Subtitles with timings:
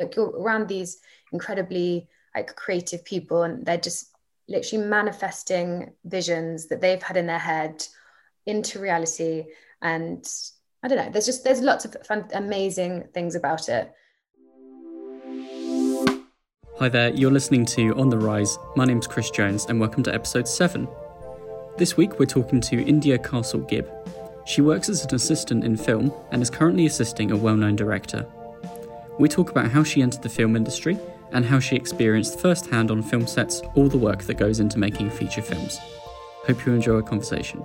[0.00, 0.98] like you're around these
[1.32, 4.10] incredibly like creative people and they're just
[4.48, 7.86] literally manifesting visions that they've had in their head
[8.46, 9.44] into reality.
[9.82, 10.26] And
[10.82, 13.92] i don't know there's just there's lots of fun amazing things about it.
[16.78, 18.58] Hi there you're listening to on the rise.
[18.76, 20.88] My name's chris jones and welcome to episode 7
[21.76, 23.88] this week we're talking to india castle gibb
[24.44, 28.26] she works as an assistant in film and is currently assisting a well-known director
[29.18, 30.98] we talk about how she entered the film industry
[31.32, 35.10] and how she experienced firsthand on film sets all the work that goes into making
[35.10, 35.78] feature films.
[36.46, 37.64] Hope you enjoy our conversation.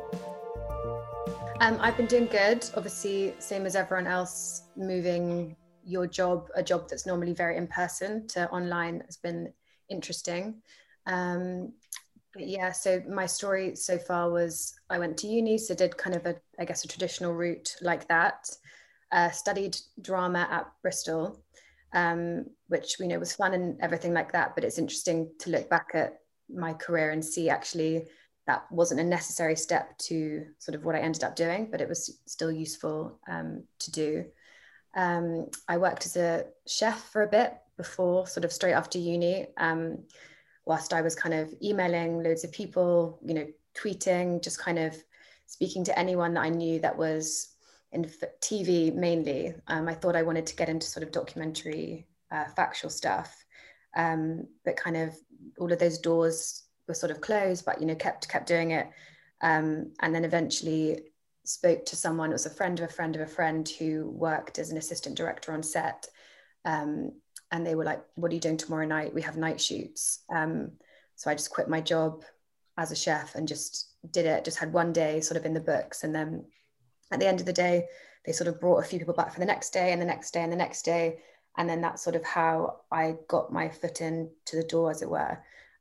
[1.61, 2.69] Um, I've been doing good.
[2.75, 8.27] Obviously, same as everyone else, moving your job, a job that's normally very in person,
[8.29, 9.53] to online has been
[9.89, 10.61] interesting.
[11.07, 11.71] Um,
[12.33, 16.15] but yeah, so my story so far was I went to uni, so did kind
[16.15, 18.49] of a, I guess, a traditional route like that.
[19.11, 21.43] Uh, studied drama at Bristol,
[21.93, 24.55] um, which we know was fun and everything like that.
[24.55, 26.19] But it's interesting to look back at
[26.53, 28.07] my career and see actually
[28.47, 31.89] that wasn't a necessary step to sort of what I ended up doing, but it
[31.89, 34.25] was still useful um, to do.
[34.95, 39.47] Um, I worked as a chef for a bit before, sort of straight after uni,
[39.57, 40.03] um,
[40.65, 44.95] whilst I was kind of emailing loads of people, you know, tweeting, just kind of
[45.47, 47.54] speaking to anyone that I knew that was
[47.95, 49.55] in TV mainly.
[49.67, 53.45] Um, I thought I wanted to get into sort of documentary, uh, factual stuff,
[53.95, 55.15] um, but kind of
[55.59, 57.65] all of those doors were sort of closed.
[57.65, 58.87] But you know, kept kept doing it,
[59.41, 60.99] um, and then eventually
[61.43, 62.29] spoke to someone.
[62.29, 65.15] It was a friend of a friend of a friend who worked as an assistant
[65.15, 66.07] director on set,
[66.65, 67.11] um,
[67.51, 69.13] and they were like, "What are you doing tomorrow night?
[69.13, 70.73] We have night shoots." Um,
[71.15, 72.23] so I just quit my job
[72.77, 74.43] as a chef and just did it.
[74.43, 76.45] Just had one day sort of in the books, and then
[77.11, 77.87] at the end of the day,
[78.25, 80.31] they sort of brought a few people back for the next day and the next
[80.31, 81.19] day and the next day.
[81.57, 85.01] And then that's sort of how I got my foot in to the door, as
[85.01, 85.37] it were.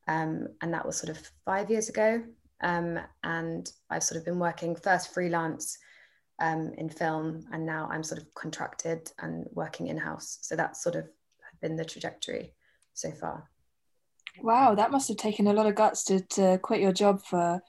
[0.06, 2.22] Um, and that was sort of five years ago.
[2.60, 5.78] Um, and I've sort of been working first freelance
[6.40, 10.38] um, in film, and now I'm sort of contracted and working in house.
[10.42, 11.06] So that's sort of
[11.60, 12.52] been the trajectory
[12.92, 13.48] so far.
[14.42, 17.62] Wow, that must have taken a lot of guts to, to quit your job for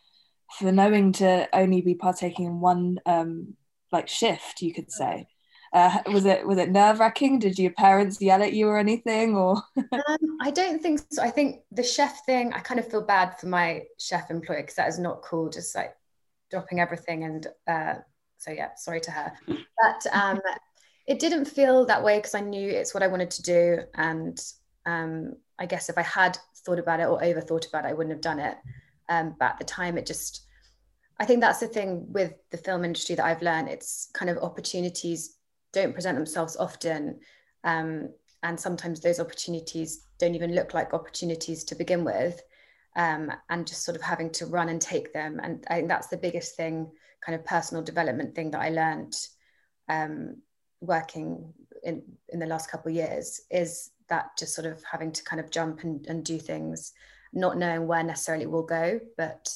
[0.59, 3.55] for knowing to only be partaking in one um,
[3.91, 5.27] like shift, you could say.
[5.73, 7.37] Uh, was it was it nerve wracking?
[7.37, 9.35] Did your parents yell at you or anything?
[9.35, 11.21] Or um, I don't think so.
[11.21, 12.53] I think the chef thing.
[12.53, 15.49] I kind of feel bad for my chef employer because that is not cool.
[15.49, 15.93] Just like
[16.49, 17.95] dropping everything and uh,
[18.37, 19.33] so yeah, sorry to her.
[19.47, 20.39] But um,
[21.07, 24.39] it didn't feel that way because I knew it's what I wanted to do, and
[24.85, 28.13] um, I guess if I had thought about it or overthought about it, I wouldn't
[28.13, 28.55] have done it.
[29.09, 30.45] Um, but at the time, it just
[31.19, 33.69] I think that's the thing with the film industry that I've learned.
[33.69, 35.37] It's kind of opportunities
[35.71, 37.19] don't present themselves often.
[37.63, 38.09] Um,
[38.43, 42.41] and sometimes those opportunities don't even look like opportunities to begin with.
[42.97, 45.39] Um, and just sort of having to run and take them.
[45.43, 46.89] And I think that's the biggest thing,
[47.25, 49.13] kind of personal development thing that I learned
[49.89, 50.37] um,
[50.79, 55.23] working in, in the last couple of years is that just sort of having to
[55.23, 56.93] kind of jump and, and do things,
[57.35, 59.47] not knowing where necessarily it will go, but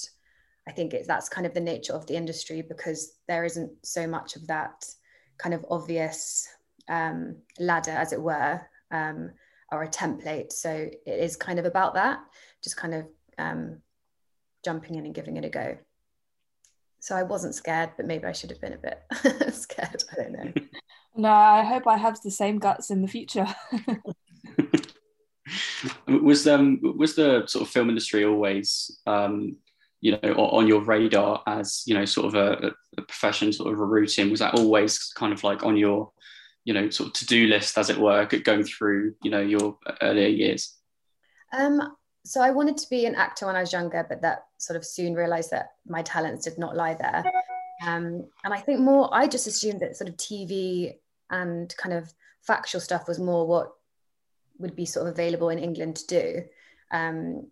[0.68, 4.06] I think it's that's kind of the nature of the industry because there isn't so
[4.06, 4.86] much of that
[5.38, 6.48] kind of obvious
[6.90, 9.32] um, ladder, as it were, um,
[9.72, 10.52] or a template.
[10.52, 12.20] So it is kind of about that,
[12.62, 13.08] just kind of
[13.38, 13.78] um,
[14.64, 15.78] jumping in and giving it a go.
[17.00, 20.04] So I wasn't scared, but maybe I should have been a bit scared.
[20.12, 20.54] I don't know.
[21.16, 23.48] No, I hope I have the same guts in the future.
[26.08, 29.56] was um was the sort of film industry always um
[30.02, 33.80] you know on your radar as you know sort of a, a profession sort of
[33.80, 34.30] a routine?
[34.32, 36.12] Was that always kind of like on your
[36.66, 40.28] you know sort of to-do list as it were going through you know your earlier
[40.28, 40.76] years?
[41.54, 41.96] Um
[42.26, 44.86] so i wanted to be an actor when i was younger but that sort of
[44.86, 47.24] soon realized that my talents did not lie there.
[47.88, 50.96] Um and i think more i just assumed that sort of tv
[51.30, 53.72] and kind of factual stuff was more what
[54.60, 56.44] would be sort of available in england to do
[56.92, 57.48] um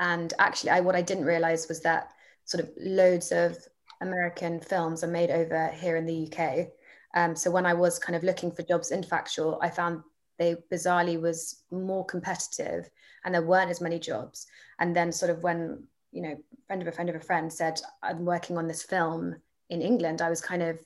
[0.00, 2.12] and actually, I what I didn't realize was that
[2.46, 3.58] sort of loads of
[4.00, 6.68] American films are made over here in the UK.
[7.14, 10.02] Um, so when I was kind of looking for jobs in factual, I found
[10.38, 12.88] they bizarrely was more competitive
[13.24, 14.46] and there weren't as many jobs.
[14.78, 17.78] And then sort of when, you know, friend of a friend of a friend said,
[18.02, 19.36] I'm working on this film
[19.68, 20.78] in England, I was kind of,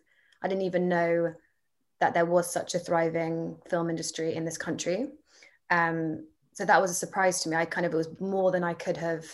[0.42, 1.32] I didn't even know
[2.00, 5.12] that there was such a thriving film industry in this country.
[5.70, 7.56] Um, so that was a surprise to me.
[7.56, 9.24] I kind of it was more than I could have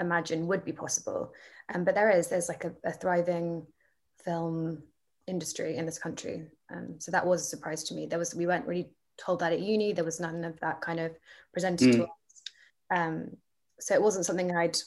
[0.00, 1.32] imagined would be possible.
[1.72, 3.66] Um, but there is there's like a, a thriving
[4.24, 4.82] film
[5.26, 6.48] industry in this country.
[6.70, 8.06] Um, so that was a surprise to me.
[8.06, 9.92] There was we weren't really told that at uni.
[9.92, 11.12] There was none of that kind of
[11.52, 11.96] presented mm.
[11.96, 12.10] to us.
[12.90, 13.36] Um,
[13.80, 14.78] so it wasn't something I'd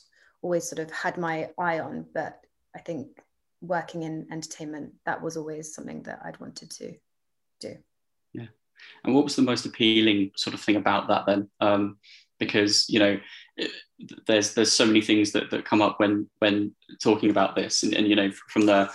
[0.41, 2.39] always sort of had my eye on, but
[2.75, 3.07] I think
[3.61, 6.93] working in entertainment, that was always something that I'd wanted to
[7.59, 7.77] do.
[9.03, 11.49] And what was the most appealing sort of thing about that then?
[11.61, 11.97] Um,
[12.39, 13.19] because you know,
[14.27, 17.93] there's there's so many things that, that come up when when talking about this, and,
[17.93, 18.89] and you know, from the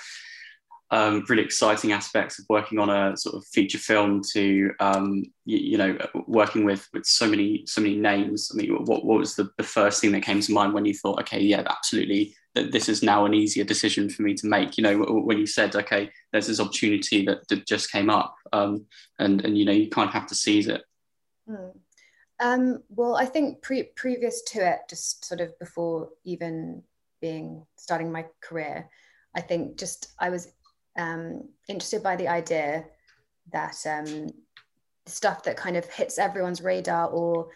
[0.93, 5.59] um, really exciting aspects of working on a sort of feature film to um, you,
[5.59, 8.51] you, know working with with so many so many names.
[8.53, 10.95] I mean, what, what was the, the first thing that came to mind when you
[10.95, 14.77] thought, okay, yeah, absolutely, that this is now an easier decision for me to make?
[14.77, 18.87] You know, when you said, okay, there's this opportunity that, that just came up, um,
[19.19, 20.83] and and you know, you kind of have to seize it.
[21.49, 21.73] Mm.
[22.41, 26.83] Um, well, I think pre- previous to it, just sort of before even
[27.21, 28.89] being starting my career,
[29.37, 30.53] I think just I was
[30.99, 32.87] um, interested by the idea
[33.53, 34.31] that um,
[35.07, 37.49] stuff that kind of hits everyone's radar or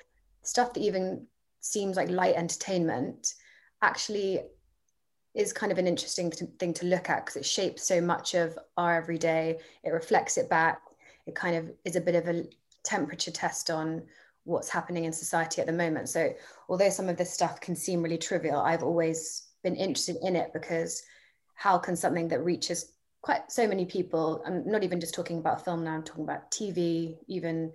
[0.43, 1.27] stuff that even
[1.61, 3.35] seems like light entertainment
[3.83, 4.41] actually
[5.35, 8.59] is kind of an interesting thing to look at because it shapes so much of
[8.77, 9.59] our everyday.
[9.83, 10.81] It reflects it back.
[11.27, 12.45] It kind of is a bit of a
[12.85, 14.03] temperature test on
[14.45, 16.09] what's happening in society at the moment.
[16.09, 16.35] So
[16.69, 20.53] although some of this stuff can seem really trivial i've always been interested in it
[20.53, 21.03] because
[21.55, 22.93] how can something that reaches
[23.23, 26.51] quite so many people i'm not even just talking about film now i'm talking about
[26.51, 27.73] tv even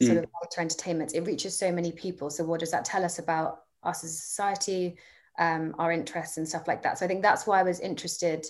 [0.00, 0.06] mm.
[0.06, 0.26] sort of
[0.58, 2.30] entertainment it reaches so many people.
[2.30, 4.96] So what does that tell us about us as a society
[5.38, 6.98] um, our interests and stuff like that.
[6.98, 8.46] So i think that's why i was interested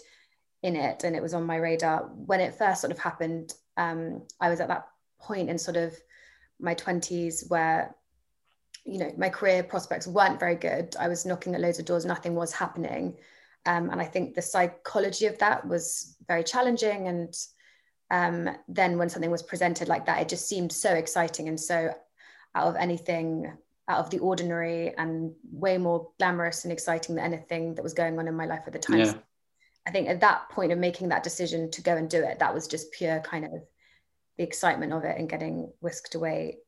[0.63, 2.11] in it and it was on my radar.
[2.27, 4.89] When it first sort of happened um, i was at that
[5.21, 5.95] point in sort of
[6.61, 7.95] my 20s where
[8.85, 10.95] you know my career prospects weren't very good.
[10.99, 13.17] I was knocking at loads of doors nothing was happening.
[13.65, 17.07] Um, and I think the psychology of that was very challenging.
[17.07, 17.37] And
[18.11, 21.95] um, then when something was presented like that, it just seemed so exciting and so
[22.55, 23.53] out of anything
[23.89, 28.19] out of the ordinary and way more glamorous and exciting than anything that was going
[28.19, 28.99] on in my life at the time.
[28.99, 29.15] Yeah.
[29.87, 32.55] I think at that point of making that decision to go and do it, that
[32.55, 33.51] was just pure kind of
[34.39, 36.59] the excitement of it and getting whisked away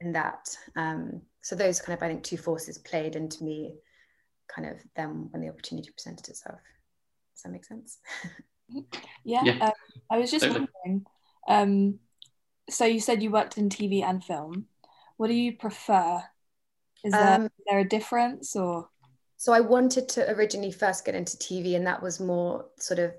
[0.00, 0.56] in that.
[0.76, 3.74] Um, so those kind of I think two forces played into me
[4.54, 6.60] kind of then when the opportunity presented itself.
[7.34, 7.98] Does that make sense?
[9.24, 9.66] yeah, yeah.
[9.66, 9.72] Um,
[10.10, 11.06] I was just wondering.
[11.48, 11.98] Um,
[12.68, 14.66] so you said you worked in TV and film.
[15.20, 16.22] What do you prefer?
[17.04, 18.88] Is there, um, is there a difference or?
[19.36, 23.12] So I wanted to originally first get into TV, and that was more sort of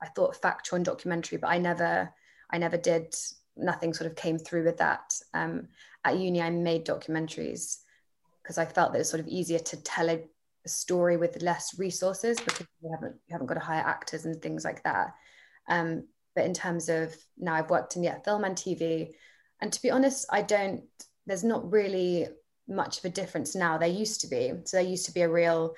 [0.00, 2.14] I thought factual and documentary, but I never
[2.52, 3.12] I never did.
[3.56, 5.12] Nothing sort of came through with that.
[5.34, 5.66] Um,
[6.04, 7.78] at uni, I made documentaries
[8.40, 10.22] because I felt that it was sort of easier to tell a
[10.64, 14.40] a story with less resources because you haven't you haven't got to hire actors and
[14.40, 15.12] things like that.
[15.68, 16.04] Um,
[16.36, 19.08] but in terms of now, I've worked in yeah film and TV,
[19.60, 20.84] and to be honest, I don't.
[21.28, 22.26] There's not really
[22.66, 23.78] much of a difference now.
[23.78, 24.52] There used to be.
[24.64, 25.74] So there used to be a real.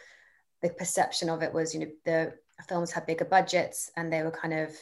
[0.62, 2.34] The perception of it was, you know, the
[2.68, 4.74] films had bigger budgets and they were kind of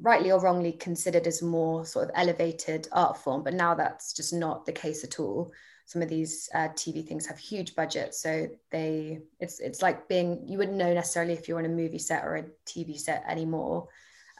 [0.00, 4.32] rightly or wrongly considered as more sort of elevated art form but now that's just
[4.32, 5.50] not the case at all
[5.86, 10.42] some of these uh, TV things have huge budgets, so they it's it's like being
[10.46, 13.86] you wouldn't know necessarily if you're on a movie set or a TV set anymore.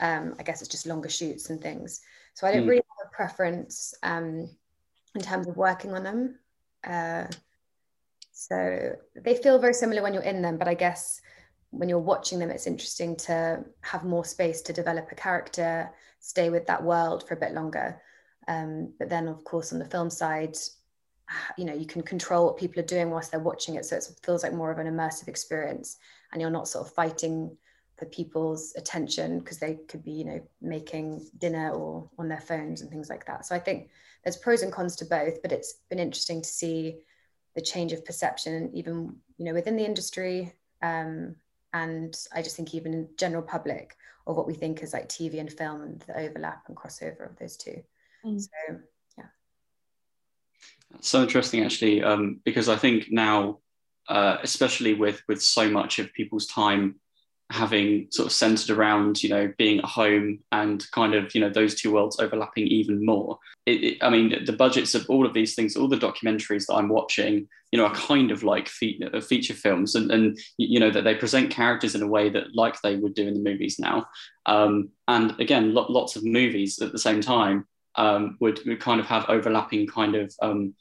[0.01, 2.01] Um, I guess it's just longer shoots and things.
[2.35, 2.71] So I don't mm.
[2.71, 4.51] really have a preference um,
[5.17, 6.39] in terms of working on them.
[6.85, 7.25] Uh,
[8.33, 11.21] so they feel very similar when you're in them, but I guess
[11.71, 16.51] when you're watching them, it's interesting to have more space to develop a character, stay
[16.51, 18.01] with that world for a bit longer.
[18.47, 20.57] Um, but then, of course, on the film side,
[21.57, 24.09] you know you can control what people are doing whilst they're watching it so it
[24.25, 25.99] feels like more of an immersive experience
[26.33, 27.57] and you're not sort of fighting
[27.99, 32.81] for people's attention because they could be you know making dinner or on their phones
[32.81, 33.91] and things like that so i think
[34.27, 36.99] there's pros and cons to both but it's been interesting to see
[37.55, 40.53] the change of perception even you know within the industry
[40.83, 41.37] um,
[41.73, 45.39] and i just think even in general public of what we think is like tv
[45.39, 47.81] and film and the overlap and crossover of those two
[48.25, 48.41] mm.
[48.41, 48.81] so
[51.01, 53.59] so interesting, actually, um, because I think now,
[54.09, 56.97] uh, especially with with so much of people's time
[57.51, 61.49] having sort of centered around you know being at home and kind of you know
[61.49, 63.39] those two worlds overlapping even more.
[63.67, 66.75] It, it, i mean the budgets of all of these things all the documentaries that
[66.75, 70.79] i'm watching you know are kind of like fe- uh, feature films and, and you
[70.79, 73.51] know that they present characters in a way that like they would do in the
[73.51, 74.07] movies now.
[74.47, 79.01] Um, and again lo- lots of movies at the same time um, would, would kind
[79.01, 80.75] of have overlapping kind of um,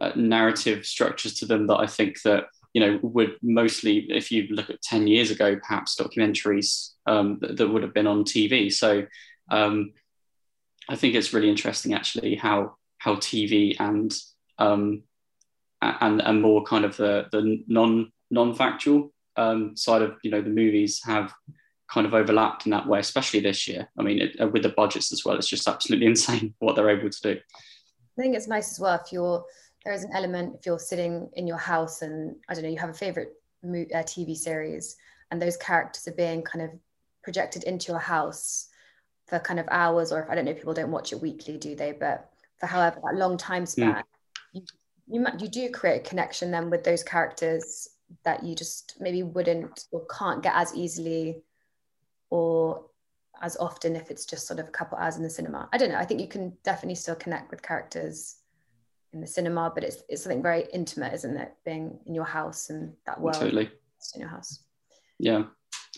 [0.00, 2.44] uh, narrative structures to them that I think that
[2.76, 7.56] you know would mostly, if you look at ten years ago, perhaps documentaries um, that,
[7.56, 8.70] that, would have been on TV.
[8.70, 9.06] So
[9.50, 9.94] um,
[10.86, 14.14] I think it's really interesting actually how how TV and
[14.58, 15.04] um,
[15.80, 20.42] and and more kind of the the non non factual um, side of you know
[20.42, 21.32] the movies have
[21.90, 23.88] kind of overlapped in that way, especially this year.
[23.98, 26.90] I mean, it, uh, with the budgets as well, it's just absolutely insane what they're
[26.90, 27.40] able to do.
[28.18, 29.46] I think it's nice as well if you're
[29.86, 32.78] there is an element if you're sitting in your house and I don't know you
[32.78, 34.96] have a favorite mo- uh, TV series
[35.30, 36.70] and those characters are being kind of
[37.22, 38.66] projected into your house
[39.28, 41.76] for kind of hours or if I don't know people don't watch it weekly do
[41.76, 42.28] they but
[42.58, 43.66] for however that long time hmm.
[43.66, 44.02] span mm.
[44.52, 44.62] you,
[45.06, 47.88] you you do create a connection then with those characters
[48.24, 51.42] that you just maybe wouldn't or can't get as easily
[52.30, 52.86] or
[53.40, 55.68] as often if it's just sort of a couple hours in the cinema.
[55.72, 55.98] I don't know.
[55.98, 58.36] I think you can definitely still connect with characters
[59.12, 61.52] in the cinema, but it's it's something very intimate, isn't it?
[61.64, 63.70] Being in your house and that world totally
[64.14, 64.60] in your house.
[65.18, 65.44] Yeah,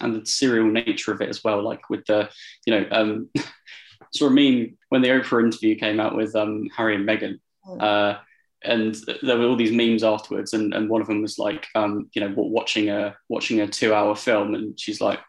[0.01, 1.63] and the serial nature of it as well.
[1.63, 2.29] Like with the,
[2.67, 3.31] you know, um,
[4.15, 7.41] sort of meme when the Oprah interview came out with um, Harry and Meghan.
[7.67, 7.83] Mm.
[7.83, 8.19] Uh,
[8.65, 12.11] and there were all these memes afterwards, and, and one of them was like, um,
[12.15, 15.21] you know, watching a watching a two hour film, and she's like,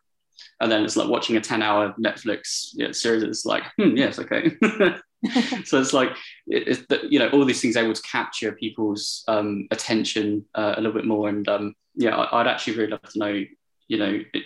[0.59, 4.19] and then it's like watching a 10 hour netflix yeah, series it's like hmm, yes
[4.19, 4.51] okay
[5.65, 6.15] so it's like
[6.47, 10.81] it, it, you know all these things able to capture people's um, attention uh, a
[10.81, 11.29] little bit more.
[11.29, 13.43] And um, yeah I, would actually really love to know
[13.87, 14.43] you know it,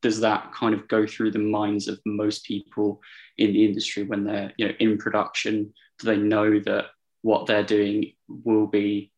[0.00, 3.00] does that kind of go through the minds of most people
[3.38, 5.72] in the industry when they're you know in production?
[5.98, 6.86] Do they know that
[7.22, 9.10] what they're doing will be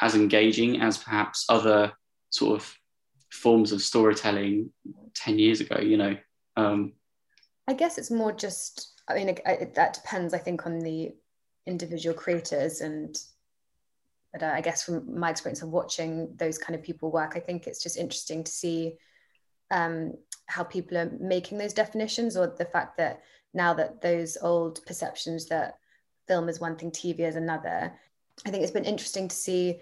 [0.00, 1.92] as engaging as perhaps other
[2.30, 2.74] sort of
[3.30, 4.70] forms of storytelling
[5.14, 6.16] 10 years ago you know?
[6.56, 6.94] Um,
[7.68, 9.36] i guess it's more just i mean
[9.74, 11.12] that depends i think on the
[11.66, 13.18] individual creators and
[14.32, 17.40] but uh, i guess from my experience of watching those kind of people work i
[17.40, 18.94] think it's just interesting to see
[19.72, 20.12] um,
[20.46, 23.22] how people are making those definitions or the fact that
[23.52, 25.78] now that those old perceptions that
[26.28, 27.92] film is one thing tv is another
[28.46, 29.80] i think it's been interesting to see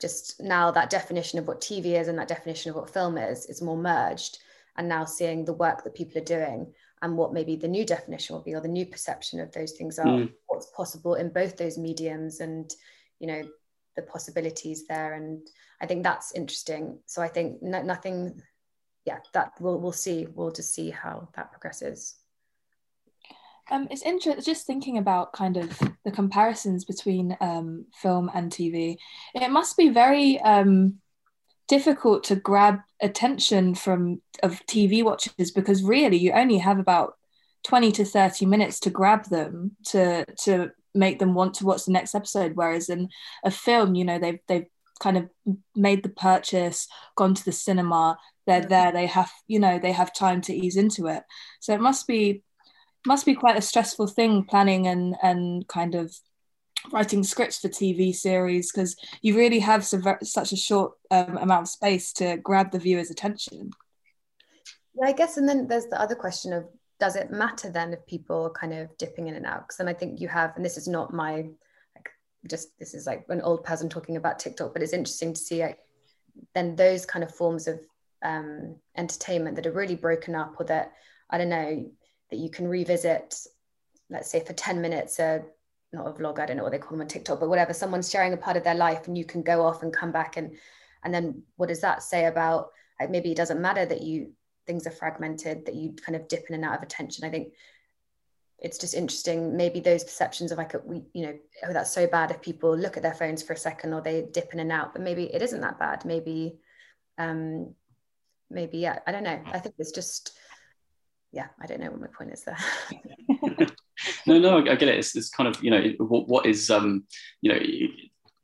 [0.00, 3.46] just now that definition of what TV is and that definition of what film is
[3.46, 4.38] is more merged.
[4.76, 6.72] And now seeing the work that people are doing
[7.02, 9.98] and what maybe the new definition will be or the new perception of those things
[9.98, 10.32] are, mm.
[10.46, 12.74] what's possible in both those mediums and,
[13.20, 13.42] you know,
[13.96, 15.14] the possibilities there.
[15.14, 15.46] And
[15.80, 16.98] I think that's interesting.
[17.06, 18.40] So I think no, nothing,
[19.04, 20.26] yeah, that we'll, we'll see.
[20.34, 22.16] We'll just see how that progresses.
[23.70, 28.96] Um, it's interesting just thinking about kind of the comparisons between um, film and TV.
[29.34, 31.00] It must be very um,
[31.68, 37.16] difficult to grab attention from of TV watchers because really you only have about
[37.64, 41.92] 20 to 30 minutes to grab them to to make them want to watch the
[41.92, 42.52] next episode.
[42.54, 43.08] Whereas in
[43.44, 44.66] a film you know they've they've
[45.00, 45.28] kind of
[45.74, 50.14] made the purchase gone to the cinema they're there they have you know they have
[50.14, 51.22] time to ease into it.
[51.60, 52.42] So it must be
[53.06, 56.14] must be quite a stressful thing planning and and kind of
[56.92, 61.68] writing scripts for TV series because you really have such a short um, amount of
[61.68, 63.70] space to grab the viewer's attention.
[64.94, 66.64] Yeah, I guess, and then there's the other question of
[66.98, 69.66] does it matter then if people are kind of dipping in and out?
[69.66, 71.48] Because then I think you have, and this is not my
[71.94, 72.10] like
[72.48, 75.60] just this is like an old person talking about TikTok, but it's interesting to see
[75.62, 75.78] like
[76.54, 77.80] then those kind of forms of
[78.22, 80.92] um, entertainment that are really broken up or that
[81.30, 81.90] I don't know
[82.30, 83.34] that you can revisit,
[84.10, 85.40] let's say for 10 minutes, uh,
[85.96, 88.10] not a vlog, I don't know what they call them on TikTok, but whatever, someone's
[88.10, 90.56] sharing a part of their life and you can go off and come back and
[91.02, 94.32] and then what does that say about like maybe it doesn't matter that you
[94.66, 97.24] things are fragmented, that you kind of dip in and out of attention.
[97.24, 97.52] I think
[98.58, 102.06] it's just interesting maybe those perceptions of like a, we you know oh that's so
[102.06, 104.72] bad if people look at their phones for a second or they dip in and
[104.72, 106.56] out but maybe it isn't that bad maybe
[107.18, 107.74] um
[108.48, 110.38] maybe yeah i don't know i think it's just
[111.36, 112.56] yeah, I don't know what my point is there.
[114.26, 114.98] no, no, I get it.
[114.98, 117.04] It's, it's kind of you know what, what is um
[117.40, 117.60] you know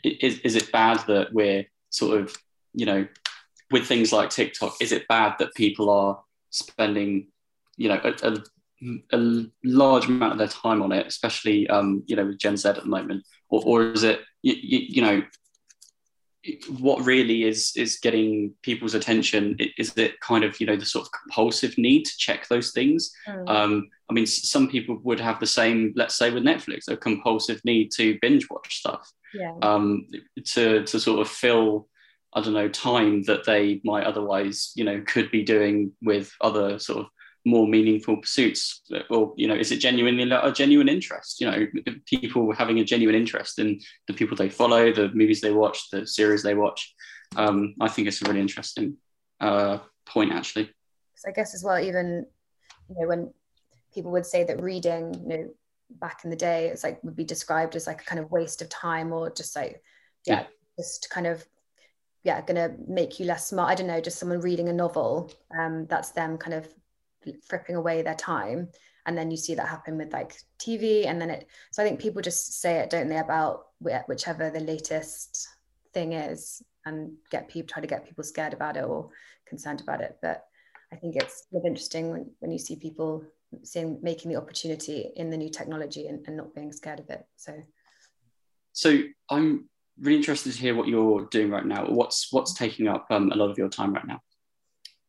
[0.04, 2.36] is is it bad that we're sort of
[2.74, 3.06] you know
[3.70, 4.76] with things like TikTok?
[4.80, 7.28] Is it bad that people are spending
[7.76, 8.36] you know a, a
[9.12, 12.68] a large amount of their time on it, especially um, you know with Gen Z
[12.68, 15.22] at the moment, or, or is it you, you, you know
[16.80, 21.06] what really is is getting people's attention is it kind of you know the sort
[21.06, 23.48] of compulsive need to check those things mm.
[23.48, 27.60] um, i mean some people would have the same let's say with netflix a compulsive
[27.64, 29.52] need to binge watch stuff yeah.
[29.62, 30.06] um,
[30.44, 31.88] to to sort of fill
[32.34, 36.78] i don't know time that they might otherwise you know could be doing with other
[36.78, 37.06] sort of
[37.44, 41.66] more meaningful pursuits or you know is it genuinely a genuine interest you know
[42.06, 46.06] people having a genuine interest in the people they follow the movies they watch the
[46.06, 46.94] series they watch
[47.36, 48.96] um, i think it's a really interesting
[49.40, 50.70] uh, point actually
[51.26, 52.24] i guess as well even
[52.88, 53.32] you know when
[53.92, 55.50] people would say that reading, you know,
[55.90, 58.62] back in the day, it's like would be described as like a kind of waste
[58.62, 59.82] of time or just like,
[60.26, 60.46] yeah, yeah.
[60.78, 61.46] just kind of,
[62.24, 63.70] yeah, gonna make you less smart.
[63.70, 65.32] I don't know, just someone reading a novel.
[65.58, 66.72] Um, that's them kind of
[67.50, 68.68] fripping away their time.
[69.06, 71.48] And then you see that happen with like TV, and then it.
[71.72, 75.48] So I think people just say it, don't they, about whichever the latest
[75.92, 79.10] thing is, and get people try to get people scared about it or
[79.46, 80.18] concerned about it.
[80.22, 80.44] But
[80.92, 83.24] I think it's kind of interesting when, when you see people
[83.64, 87.24] seeing making the opportunity in the new technology and, and not being scared of it.
[87.36, 87.54] So,
[88.72, 89.68] so I'm
[90.00, 91.86] really interested to hear what you're doing right now.
[91.86, 94.20] What's what's taking up um, a lot of your time right now?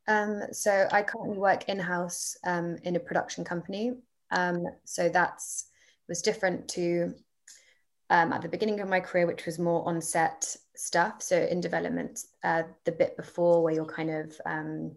[0.08, 3.94] Um, so I currently work in house um, in a production company.
[4.32, 5.68] Um, so that's
[6.10, 7.14] was different to
[8.10, 11.22] um, at the beginning of my career, which was more on set stuff.
[11.22, 14.92] So in development, uh, the bit before where you're kind of um,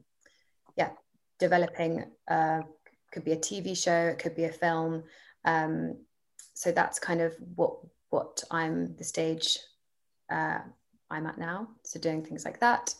[0.77, 0.91] yeah
[1.39, 2.63] developing uh,
[3.13, 5.05] could be a TV show, it could be a film.
[5.45, 5.99] Um,
[6.55, 7.77] so that's kind of what
[8.11, 9.59] what I'm the stage
[10.31, 10.59] uh,
[11.11, 11.69] I'm at now.
[11.85, 12.95] So doing things like that.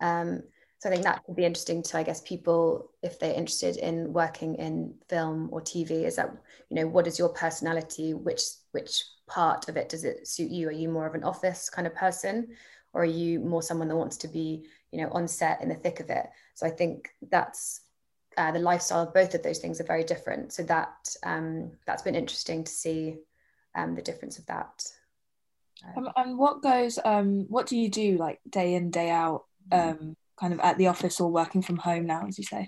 [0.00, 0.42] Um,
[0.84, 4.12] so I think that could be interesting to I guess people if they're interested in
[4.12, 6.04] working in film or TV.
[6.04, 6.30] Is that
[6.68, 8.12] you know what is your personality?
[8.12, 10.68] Which which part of it does it suit you?
[10.68, 12.48] Are you more of an office kind of person,
[12.92, 15.74] or are you more someone that wants to be you know on set in the
[15.74, 16.26] thick of it?
[16.52, 17.80] So I think that's
[18.36, 20.52] uh, the lifestyle of both of those things are very different.
[20.52, 23.16] So that um, that's been interesting to see
[23.74, 24.86] um, the difference of that.
[25.96, 26.98] Um, and what goes?
[27.02, 29.46] Um, what do you do like day in day out?
[29.72, 32.66] Um, kind of at the office or working from home now, as you say.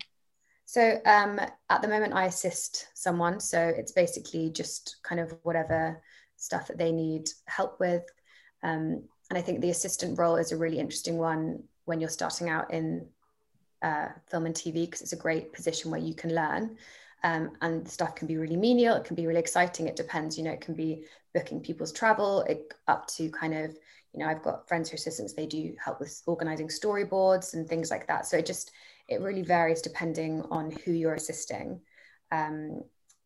[0.64, 3.38] So um, at the moment, I assist someone.
[3.40, 6.02] So it's basically just kind of whatever
[6.36, 8.02] stuff that they need help with.
[8.62, 12.48] Um, and I think the assistant role is a really interesting one when you're starting
[12.48, 13.06] out in
[13.82, 16.76] uh, film and TV because it's a great position where you can learn.
[17.22, 19.86] Um, and stuff can be really menial, it can be really exciting.
[19.86, 21.04] It depends, you know, it can be
[21.34, 23.76] booking people's travel, it, up to kind of,
[24.16, 27.68] you know, I've got friends who are assistants, they do help with organizing storyboards and
[27.68, 28.26] things like that.
[28.26, 28.72] So it just,
[29.08, 31.80] it really varies depending on who you're assisting.
[32.32, 32.82] Um,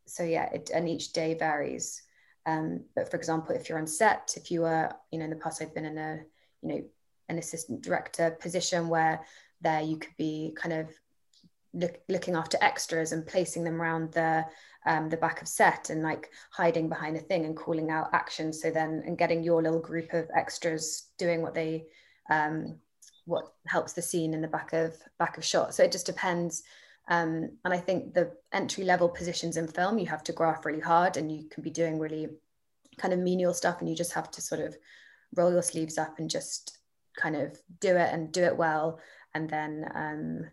[0.07, 2.03] so yeah, it, and each day varies.
[2.45, 5.37] Um, but for example, if you're on set, if you are, you know, in the
[5.37, 6.21] past I've been in a,
[6.63, 6.83] you know,
[7.29, 9.25] an assistant director position where
[9.61, 10.89] there you could be kind of
[11.73, 14.45] look, looking after extras and placing them around the
[14.87, 18.53] um, the back of set and like hiding behind a thing and calling out action.
[18.53, 21.87] So then and getting your little group of extras doing what they
[22.31, 22.79] um,
[23.27, 25.75] what helps the scene in the back of back of shot.
[25.75, 26.63] So it just depends
[27.09, 30.81] um, and i think the entry level positions in film you have to graph really
[30.81, 32.29] hard and you can be doing really
[32.99, 34.77] kind of menial stuff and you just have to sort of
[35.35, 36.79] roll your sleeves up and just
[37.17, 39.01] kind of do it and do it well.
[39.35, 40.51] And then um,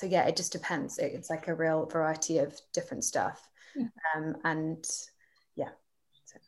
[0.00, 3.86] so yeah it just depends it, it's like a real variety of different stuff yeah.
[4.16, 4.84] um, and
[5.56, 5.68] yeah
[6.24, 6.38] so.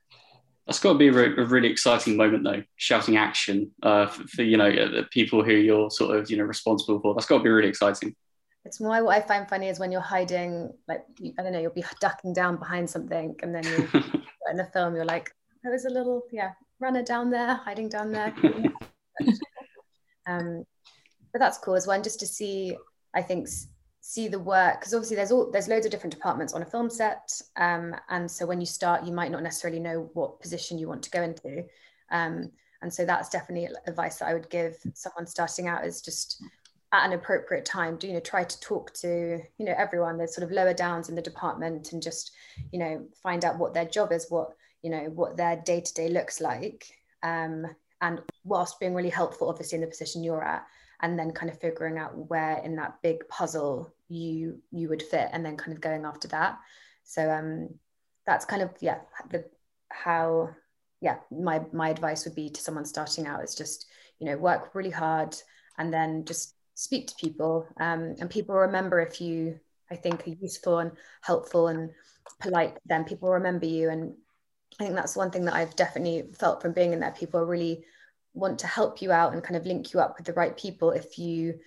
[0.67, 4.27] that's got to be a, re- a, really exciting moment though shouting action uh, for,
[4.29, 7.39] for, you know the people who you're sort of you know responsible for that's got
[7.39, 8.17] to be really exciting
[8.65, 11.05] it's more what I find funny is when you're hiding, like
[11.37, 13.89] I don't know, you'll be ducking down behind something, and then you
[14.51, 15.35] in the film you're like,
[15.65, 18.33] there was a little yeah runner down there, hiding down there.
[20.29, 20.65] um,
[21.33, 22.77] but that's cool as well, and just to see
[23.15, 23.49] I think
[24.01, 26.91] see the work because obviously there's all there's loads of different departments on a film
[26.91, 30.89] set um, and so when you start you might not necessarily know what position you
[30.89, 31.65] want to go into.
[32.11, 32.51] Um,
[32.83, 36.43] and so that's definitely advice that I would give someone starting out is just
[36.93, 40.19] at an appropriate time do you know try to talk to you know everyone.
[40.19, 42.33] There's sort of lower downs in the department and just
[42.73, 44.51] you know find out what their job is what
[44.83, 46.87] you know what their day to day looks like
[47.23, 47.67] um,
[48.01, 50.67] and whilst being really helpful obviously in the position you're at
[51.03, 55.29] and then kind of figuring out where in that big puzzle you you would fit
[55.33, 56.59] and then kind of going after that.
[57.05, 57.69] So um
[58.27, 58.99] that's kind of yeah
[59.31, 59.45] the
[59.91, 60.51] how
[61.01, 63.87] yeah my my advice would be to someone starting out is just
[64.19, 65.37] you know work really hard
[65.79, 69.59] and then just speak to people um, and people remember if you
[69.91, 71.91] i think are useful and helpful and
[72.41, 73.91] polite then people remember you.
[73.91, 74.15] And
[74.81, 77.47] i think that's one thing that i've definitely felt from being in there people are
[77.47, 77.85] really
[78.35, 80.91] want to help you out and kind of link you up with the right people
[80.91, 81.59] if you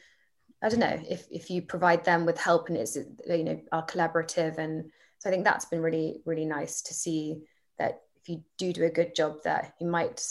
[0.64, 3.86] i don't know if if you provide them with help and it's you know are
[3.86, 4.58] collaborative.
[4.58, 4.86] And
[5.20, 7.44] so i think that's been really really nice to see
[7.78, 10.22] that if you do do a good job that you might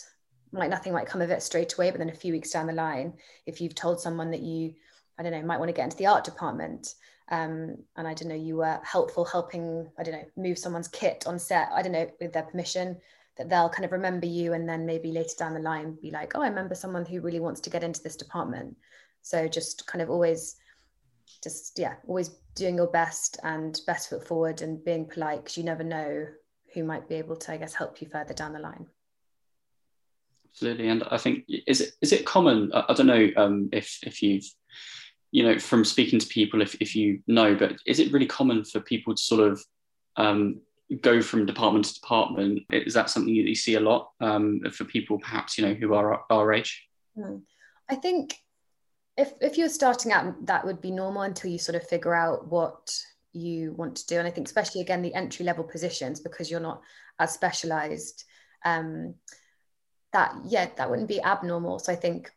[0.53, 2.73] might nothing might come of it straight away but then a few weeks down the
[2.73, 3.13] line
[3.47, 4.75] if you've told someone that you
[5.19, 6.95] i don't know might want to get into the art department
[7.31, 11.25] um, and i don't know you were helpful helping i don't know move someone's kit
[11.27, 12.97] on set i don't know with their permission
[13.37, 16.33] that they'll kind of remember you and then maybe later down the line be like
[16.35, 18.77] oh i remember someone who really wants to get into this department.
[19.23, 20.57] So just kind of always
[21.43, 25.65] just yeah always doing your best and best foot forward and being polite because you
[25.65, 26.27] never know
[26.73, 28.87] who might be able to i guess help you further down the line.
[30.51, 30.89] Absolutely.
[30.89, 34.45] And i think is it is it common i, don't know um, if if you've
[35.33, 38.65] you know from speaking to people if, if you know but is it really common
[38.65, 39.61] for people to sort of
[40.17, 40.61] um,
[41.01, 44.85] go from department to department is that something that you see a lot um, for
[44.85, 46.87] people perhaps you know who are our age?
[47.17, 47.39] Hmm.
[47.89, 48.37] i think
[49.17, 52.49] if if you're starting out that would be normal until you sort of figure out
[52.49, 52.97] what
[53.33, 54.19] you want to do.
[54.19, 56.83] And i think especially again the entry level positions because you're not
[57.19, 58.25] as specialized
[58.65, 59.15] um
[60.13, 61.79] that yeah that wouldn't be abnormal.
[61.79, 62.31] So i think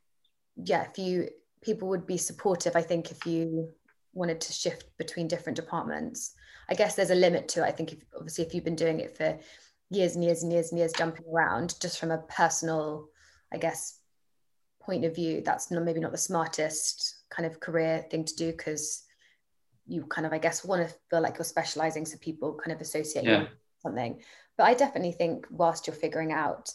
[0.55, 1.29] yeah if you
[1.61, 3.69] people would be supportive i think if you
[4.13, 6.33] wanted to shift between different departments
[6.69, 8.99] i guess there's a limit to it i think if, obviously if you've been doing
[8.99, 9.37] it for
[9.89, 13.07] years and years and years and years jumping around just from a personal
[13.53, 13.99] i guess
[14.81, 18.51] point of view that's not, maybe not the smartest kind of career thing to do
[18.51, 19.03] because
[19.85, 22.81] you kind of i guess want to feel like you're specializing so people kind of
[22.81, 23.31] associate yeah.
[23.31, 23.49] you with
[23.81, 24.21] something
[24.57, 26.71] but i definitely think whilst you're figuring out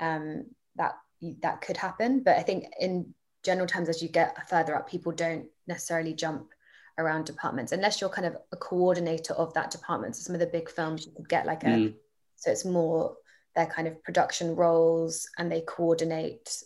[0.00, 0.44] um,
[0.76, 0.94] that
[1.40, 5.12] that could happen but i think in general terms as you get further up people
[5.12, 6.52] don't necessarily jump
[6.98, 10.46] around departments unless you're kind of a coordinator of that department so some of the
[10.46, 11.94] big films you could get like a mm.
[12.36, 13.16] so it's more
[13.54, 16.62] their kind of production roles and they coordinate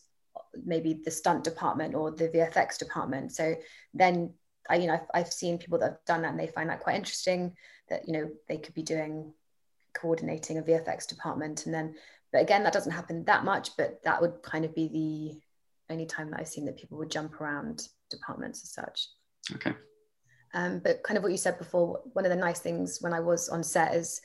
[0.65, 3.33] maybe the stunt department or the VFX department.
[3.33, 3.55] So
[3.95, 4.33] then
[4.69, 6.81] I, you know, I've, I've, seen people that have done that and they find that
[6.81, 7.55] quite interesting
[7.89, 9.33] that, you know, they could be doing
[9.95, 11.67] coordinating a VFX department.
[11.67, 11.95] And then,
[12.33, 14.89] but again, that doesn't happen that much, but that would kind of be
[15.89, 19.09] the only time that I've seen that people would jump around departments as such.
[19.55, 19.75] Okay.
[20.55, 23.21] Um, but kind of what you said before, one of the nice things when I
[23.21, 24.21] was on set is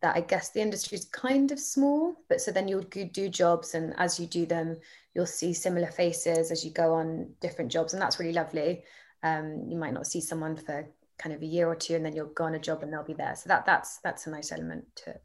[0.00, 3.74] that I guess the industry is kind of small, but so then you'll do jobs,
[3.74, 4.76] and as you do them,
[5.14, 8.84] you'll see similar faces as you go on different jobs, and that's really lovely.
[9.22, 12.14] Um, you might not see someone for kind of a year or two, and then
[12.14, 13.34] you'll go on a job and they'll be there.
[13.34, 15.22] So that that's that's a nice element to it.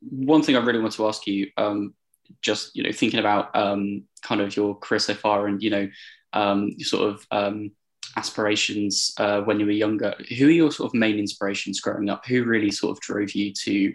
[0.00, 1.94] One thing I really want to ask you, um,
[2.42, 5.88] just you know, thinking about um, kind of your career so far, and you know,
[6.32, 7.72] um, sort of um,
[8.16, 10.14] aspirations uh, when you were younger.
[10.38, 12.26] Who are your sort of main inspirations growing up?
[12.26, 13.94] Who really sort of drove you to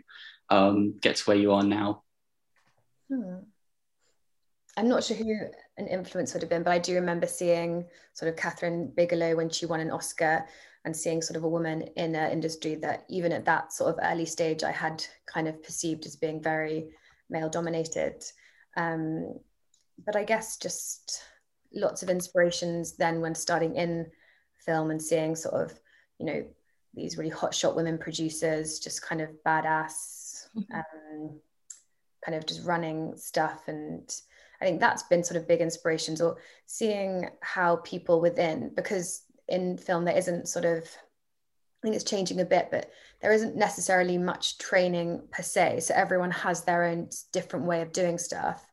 [0.49, 2.03] um, get to where you are now?
[3.11, 3.39] Hmm.
[4.77, 5.35] I'm not sure who
[5.77, 9.49] an influence would have been, but I do remember seeing sort of Kathryn Bigelow when
[9.49, 10.45] she won an Oscar
[10.85, 13.99] and seeing sort of a woman in an industry that even at that sort of
[14.03, 16.91] early stage I had kind of perceived as being very
[17.29, 18.23] male dominated.
[18.77, 19.37] Um,
[20.05, 21.23] but I guess just
[21.73, 24.05] lots of inspirations then when starting in
[24.65, 25.79] film and seeing sort of
[26.19, 26.45] you know
[26.93, 30.75] these really hotshot women producers just kind of badass mm-hmm.
[30.75, 31.39] um,
[32.25, 33.67] kind of just running stuff.
[33.67, 34.13] And
[34.61, 39.77] i think that's been sort of big inspirations or seeing how people within because in
[39.77, 44.17] film there isn't sort of i think it's changing a bit but there isn't necessarily
[44.17, 45.81] much training per se.
[45.81, 48.65] So everyone has their own different way of doing stuff.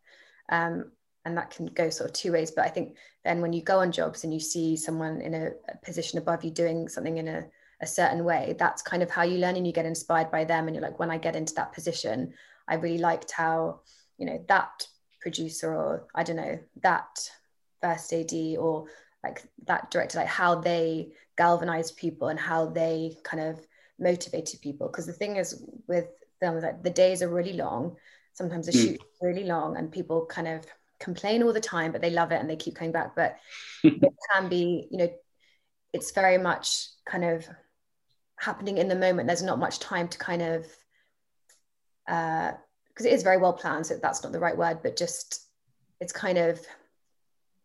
[0.49, 0.93] Um,
[1.27, 2.51] and that can go sort of two ways.
[2.51, 5.51] But i think then when you go on jobs and you see someone in a,
[5.69, 7.45] a position above you doing something in a,
[7.83, 10.67] a, certain way that's kind of how you learn and you get inspired by them.
[10.67, 12.33] And you're like when i get into that position
[12.69, 13.81] i really liked how
[14.17, 14.87] you know that
[15.21, 17.31] producer or i don't know that
[17.83, 18.87] first ad or
[19.23, 23.61] like that director like how they galvanized people and how they kind of
[23.99, 24.89] motivated people.
[24.89, 26.07] Because the thing is with
[26.41, 27.97] films like the days are really long.
[28.33, 28.83] Sometimes the mm.
[28.83, 30.65] shoot really long and people kind of
[30.99, 33.15] complain all the time, but they love it and they keep coming back.
[33.15, 33.37] But
[33.85, 35.09] it can be, you know,
[35.93, 37.47] it's very much kind of
[38.39, 39.27] happening in the moment.
[39.27, 40.67] There's not much time to kind of,
[42.07, 43.87] because uh, it is very well planned.
[43.87, 45.47] So that's not the right word, but just
[46.01, 46.61] it's kind of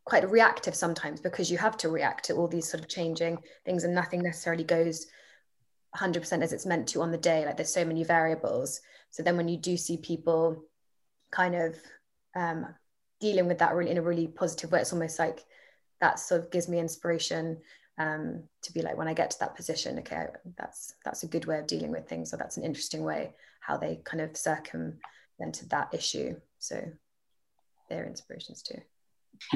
[0.06, 3.84] quite reactive sometimes because you have to react to all these sort of changing things
[3.84, 5.08] and nothing necessarily goes
[5.96, 7.46] 100% as it's meant to on the day.
[7.46, 8.82] Like there's so many variables.
[9.12, 10.64] So then when you do see people
[11.32, 11.76] kind of
[12.36, 12.68] um,
[13.22, 14.82] dealing with that really in a really positive way.
[14.82, 15.46] It's almost like
[16.02, 17.60] that sort of gives me inspiration
[17.98, 20.26] um, to be like when I get to that position, okay,
[20.58, 23.78] that's that's a good way of dealing with things, or that's an interesting way how
[23.78, 26.36] they kind of circumvented that issue.
[26.58, 26.82] So
[27.90, 28.82] they're inspirations too.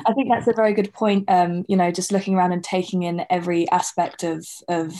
[0.05, 1.25] I think that's a very good point.
[1.29, 4.93] Um, you know, just looking around and taking in every aspect of of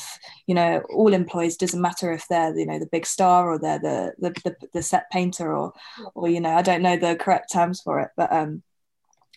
[0.47, 3.79] you know all employees doesn't matter if they're you know the big star or they're
[3.79, 5.73] the the, the, the set painter or
[6.13, 8.63] or you know I don't know the correct terms for it, but um,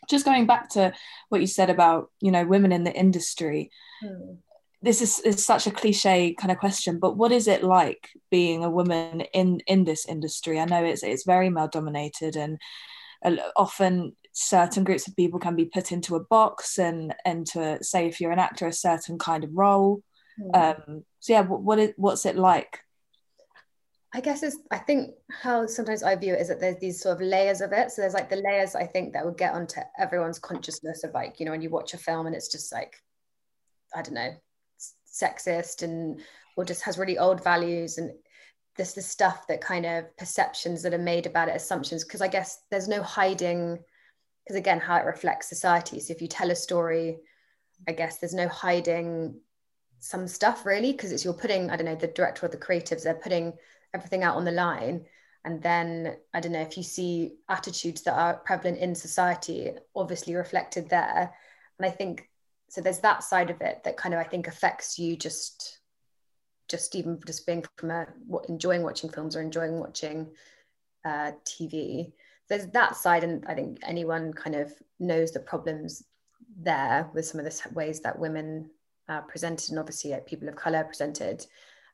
[0.08, 0.92] just going back to
[1.28, 3.70] what you said about you know women in the industry.
[4.00, 4.34] Hmm.
[4.80, 8.62] This is, is such a cliche kind of question, but what is it like being
[8.62, 10.60] a woman in in this industry?
[10.60, 12.58] I know it's it's very male dominated and
[13.24, 17.82] uh, often certain groups of people can be put into a box and and to
[17.82, 20.00] say if you're an actor a certain kind of role
[20.40, 20.54] mm.
[20.54, 22.80] um so yeah what, what is what's it like
[24.14, 27.16] I guess it's I think how sometimes I view it is that there's these sort
[27.16, 27.90] of layers of it.
[27.90, 31.38] So there's like the layers I think that would get onto everyone's consciousness of like,
[31.38, 32.96] you know, when you watch a film and it's just like,
[33.94, 34.30] I don't know,
[35.06, 36.22] sexist and
[36.56, 38.12] or just has really old values and
[38.78, 42.02] this the stuff that kind of perceptions that are made about it, assumptions.
[42.02, 43.78] Because I guess there's no hiding,
[44.48, 46.00] because again, how it reflects society.
[46.00, 47.18] So if you tell a story,
[47.86, 49.38] I guess there's no hiding
[49.98, 53.04] some stuff really, because it's you're putting, I don't know, the director or the creatives,
[53.04, 53.52] they're putting
[53.92, 55.04] everything out on the line.
[55.44, 60.34] And then i don't know if you see attitudes that are prevalent in society obviously
[60.34, 61.32] reflected there.
[61.78, 62.28] And i think
[62.68, 65.78] so there's that side of it that kind of i think affects you just
[66.68, 68.06] just even just being from a
[68.48, 70.28] enjoying watching films or enjoying watching
[71.04, 72.12] uh, tv
[72.48, 76.04] there's that side and i think anyone kind of knows the problems
[76.60, 78.68] there with some of the ways that women
[79.08, 81.46] uh, presented and obviously uh, people of color presented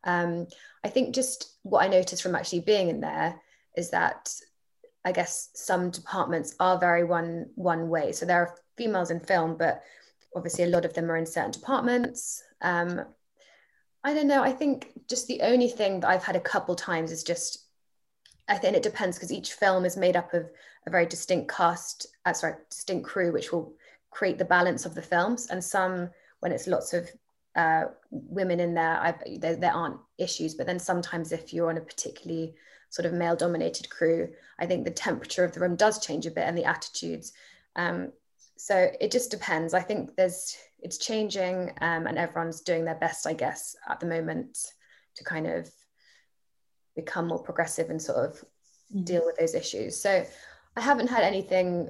[0.04, 0.46] um,
[0.84, 3.40] I think just what I noticed from actually being in there
[3.76, 4.32] is that
[5.04, 8.12] I guess some departments are very one one way.
[8.12, 9.82] So there are females in film, but
[10.36, 12.42] obviously a lot of them are in certain departments.
[12.62, 13.04] Um,
[14.02, 14.42] I don't know.
[14.42, 17.63] I think just the only thing that I've had a couple times is just
[18.48, 20.50] I think it depends because each film is made up of
[20.86, 23.74] a very distinct cast, uh, sorry, distinct crew, which will
[24.10, 25.48] create the balance of the films.
[25.48, 27.08] And some, when it's lots of
[27.56, 30.54] uh, women in there, I, there, there aren't issues.
[30.54, 32.54] But then sometimes if you're on a particularly
[32.90, 34.28] sort of male dominated crew,
[34.58, 37.32] I think the temperature of the room does change a bit and the attitudes.
[37.76, 38.12] Um,
[38.56, 39.74] so it just depends.
[39.74, 44.06] I think there's it's changing um, and everyone's doing their best, I guess, at the
[44.06, 44.58] moment
[45.16, 45.70] to kind of
[46.96, 49.04] become more progressive and sort of mm-hmm.
[49.04, 50.00] deal with those issues.
[50.00, 50.24] So
[50.76, 51.88] I haven't had anything,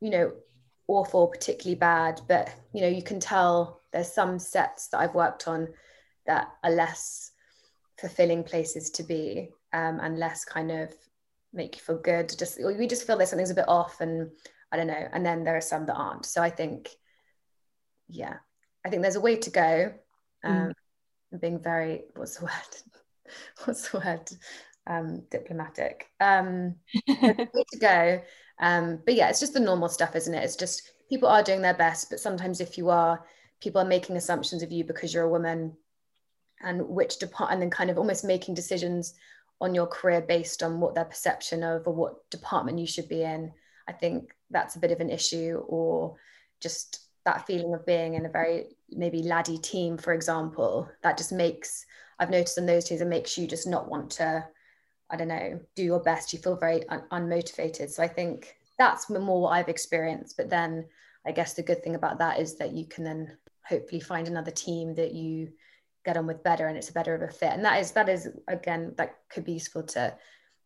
[0.00, 0.32] you know,
[0.88, 5.48] awful, particularly bad, but you know, you can tell there's some sets that I've worked
[5.48, 5.68] on
[6.26, 7.32] that are less
[7.98, 10.92] fulfilling places to be um, and less kind of
[11.52, 12.32] make you feel good.
[12.36, 14.30] Just we just feel there's something's a bit off, and
[14.72, 15.08] I don't know.
[15.12, 16.26] And then there are some that aren't.
[16.26, 16.88] So I think,
[18.08, 18.36] yeah,
[18.84, 19.92] I think there's a way to go.
[20.44, 20.72] Um,
[21.32, 21.40] mm.
[21.40, 22.52] Being very what's the word?
[23.64, 24.30] what's the word?
[24.86, 26.06] Um, diplomatic.
[26.20, 27.34] Um, way
[27.72, 28.22] to go.
[28.60, 30.44] Um, but yeah, it's just the normal stuff, isn't it?
[30.44, 33.24] It's just people are doing their best, but sometimes if you are
[33.60, 35.76] people are making assumptions of you because you're a woman
[36.62, 39.14] and which depart and then kind of almost making decisions
[39.60, 43.22] on your career based on what their perception of or what department you should be
[43.22, 43.52] in
[43.88, 46.16] i think that's a bit of an issue or
[46.60, 51.32] just that feeling of being in a very maybe laddie team for example that just
[51.32, 51.84] makes
[52.20, 54.44] i've noticed in those teams it makes you just not want to
[55.10, 56.32] i don't know do your best.
[56.32, 57.90] You feel very un- unmotivated.
[57.90, 60.36] So i think that's more what i've experienced.
[60.36, 60.86] But then
[61.26, 64.50] i guess the good thing about that is that you can then hopefully find another
[64.50, 65.48] team that you
[66.04, 67.52] get on with better and it's a better of a fit.
[67.52, 70.14] And that is that is again that could be useful to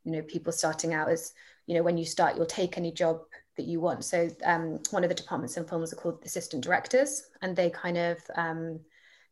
[0.05, 1.33] you know people starting out as
[1.67, 3.21] you know when you start you'll take any job
[3.57, 4.05] that you want.
[4.05, 7.97] So um, one of the departments in films are called assistant directors and they kind
[7.97, 8.81] of um,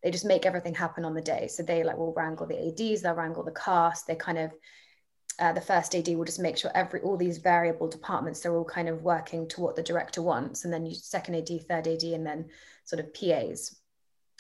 [0.02, 3.02] they just make everything happen on the day so they like will wrangle the ads
[3.02, 4.52] they'll wrangle the cast they kind of
[5.38, 8.64] uh, the first AD will just make sure every all these variable departments they're all
[8.64, 12.02] kind of working to what the director wants, and then you second AD, third AD,
[12.02, 12.48] and then
[12.84, 13.76] sort of PAs.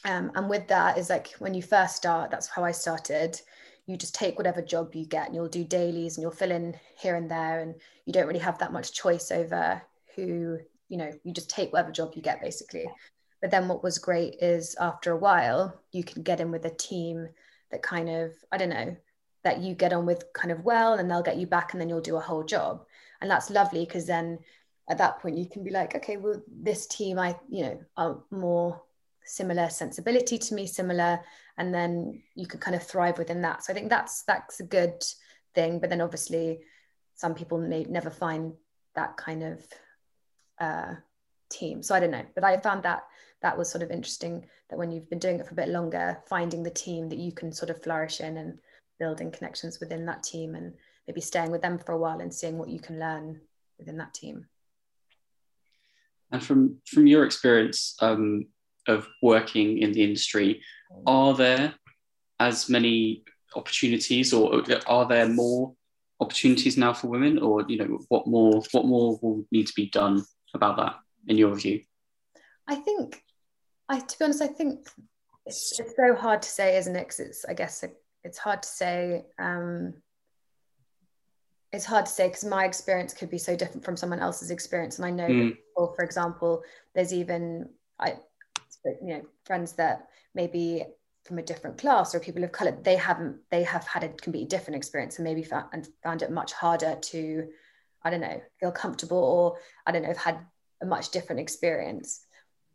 [0.04, 3.40] Um, and with that is like when you first start, that's how I started.
[3.86, 6.78] You just take whatever job you get, and you'll do dailies, and you'll fill in
[6.98, 9.82] here and there, and you don't really have that much choice over
[10.14, 11.10] who you know.
[11.24, 12.86] You just take whatever job you get, basically.
[13.42, 16.70] But then what was great is after a while, you can get in with a
[16.70, 17.28] team
[17.72, 18.96] that kind of I don't know
[19.42, 21.88] that you get on with kind of well and they'll get you back and then
[21.88, 22.86] you'll do a whole job.
[23.20, 24.38] And that's lovely because then
[24.88, 28.18] at that point you can be like okay well this team i you know are
[28.32, 28.82] more
[29.24, 31.20] similar sensibility to me similar
[31.56, 33.64] and then you can kind of thrive within that.
[33.64, 35.02] So i think that's that's a good
[35.54, 35.80] thing.
[35.80, 36.60] But then obviously
[37.16, 38.54] some people may never find
[38.94, 39.66] that kind of
[40.60, 40.94] uh,
[41.50, 41.82] team.
[41.82, 43.02] So i don't know but i found that
[43.42, 46.18] that was sort of interesting that when you've been doing it for a bit longer
[46.28, 48.58] finding the team that you can sort of flourish in and
[48.98, 50.74] building connections within that team and
[51.06, 53.40] maybe staying with them for a while and seeing what you can learn
[53.78, 54.46] within that team.
[56.30, 58.46] And from from your experience um,
[58.88, 60.62] of working in the industry,
[61.06, 61.74] are there
[62.40, 63.24] as many
[63.54, 65.74] opportunities, or are there more
[66.20, 69.90] opportunities now for women, or you know what more what more will need to be
[69.90, 70.24] done
[70.54, 70.94] about that
[71.26, 71.82] in your view?
[72.66, 73.22] I think,
[73.88, 74.88] I to be honest, I think
[75.46, 77.00] it's, it's so hard to say, isn't it?
[77.00, 77.90] Because it's I guess a
[78.24, 79.24] it's hard to say.
[79.38, 79.94] Um,
[81.72, 84.98] it's hard to say because my experience could be so different from someone else's experience
[84.98, 85.56] and i know Mm.
[85.56, 86.62] people, for example
[86.94, 87.68] there's even
[87.98, 88.14] i
[89.00, 90.84] you know friends that maybe
[91.24, 94.46] from a different class or people of color they haven't they have had a completely
[94.46, 97.48] different experience and maybe found, and found it much harder to
[98.02, 100.38] i don't know feel comfortable or i don't know have had
[100.82, 102.26] a much different experience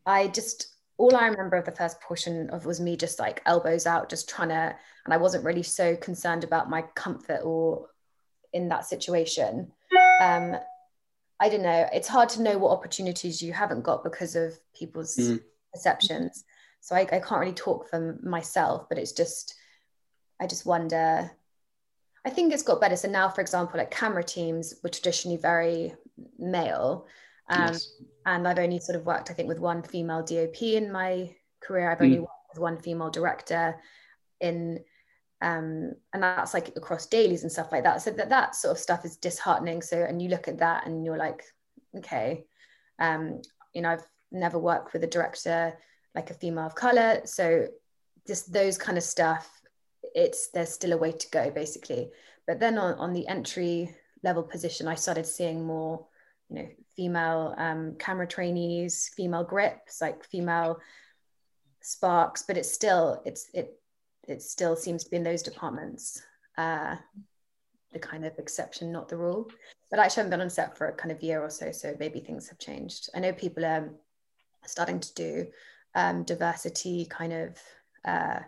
[0.06, 3.86] i just all i remember of the first portion of was me just like elbows
[3.86, 7.88] out just trying to and i wasn't really so concerned about my comfort or
[8.54, 9.72] in that situation.
[10.22, 10.56] Um
[11.40, 11.88] i don't know.
[11.94, 15.40] It's hard to know what opportunities you haven't got because of people's Mm.
[15.74, 16.44] perceptions.
[16.80, 19.56] So I, I can't really talk for myself but it's just
[20.42, 21.30] i just wonder.
[22.26, 22.96] I think it's got better.
[22.96, 25.94] So now for example like camera teams were traditionally very
[26.40, 27.06] male
[27.50, 27.94] um, yes.
[28.26, 31.92] and I've only sort of worked, I think, with one female DOP in my career.
[31.92, 32.22] I've only Mm.
[32.22, 33.80] worked with one female director
[34.42, 34.84] in,
[35.42, 38.02] um, and that's like across dailies and stuff like that.
[38.02, 39.82] So that that sort of stuff is disheartening.
[39.82, 41.44] So, and you look at that and you're like,
[41.96, 42.46] okay,
[43.00, 43.42] um,
[43.74, 45.78] you know, I've never worked with a director
[46.16, 47.22] like a female of color.
[47.26, 47.68] So,
[48.26, 49.50] just those kind of stuff,
[50.16, 52.10] it's there's still a way to go, basically.
[52.46, 56.08] But then on on the entry level position, I started seeing more
[56.50, 60.80] you know female um, camera trainees female grips like female
[61.82, 63.80] sparks but it's still it's it
[64.28, 66.22] it still seems to be in those departments
[66.58, 66.96] uh,
[67.94, 69.50] the kind of exception not the rule
[69.90, 71.96] but I actually haven't been on set for a kind of year or so so
[72.00, 73.90] maybe things have changed i know people are
[74.66, 75.46] starting to do
[75.96, 77.58] um, diversity kind of
[78.06, 78.40] uh,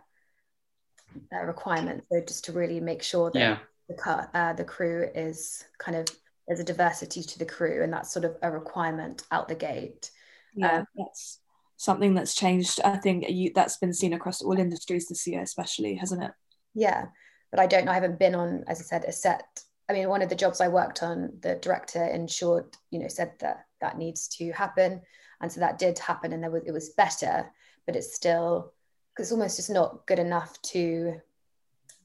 [1.33, 3.57] uh, requirements so just to really make sure that Yeah.
[3.88, 6.07] the uh, the crew is kind of
[6.49, 10.09] there's a diversity to the crew and that's sort of a requirement out the gate.
[10.55, 11.39] Yeah Um, that's
[11.77, 15.95] something that's changed i think you, that's been seen across all industries this year especially
[15.95, 16.31] hasn't it?
[16.73, 17.05] Yeah
[17.51, 20.09] but i don't know i haven't been on as i said a set i mean
[20.09, 23.97] one of the jobs i worked on the director ensured you know said that that
[23.97, 25.01] needs to happen
[25.39, 27.49] and so that did happen and there was it was better
[27.85, 28.73] but it's still
[29.17, 31.21] it's almost just not good enough to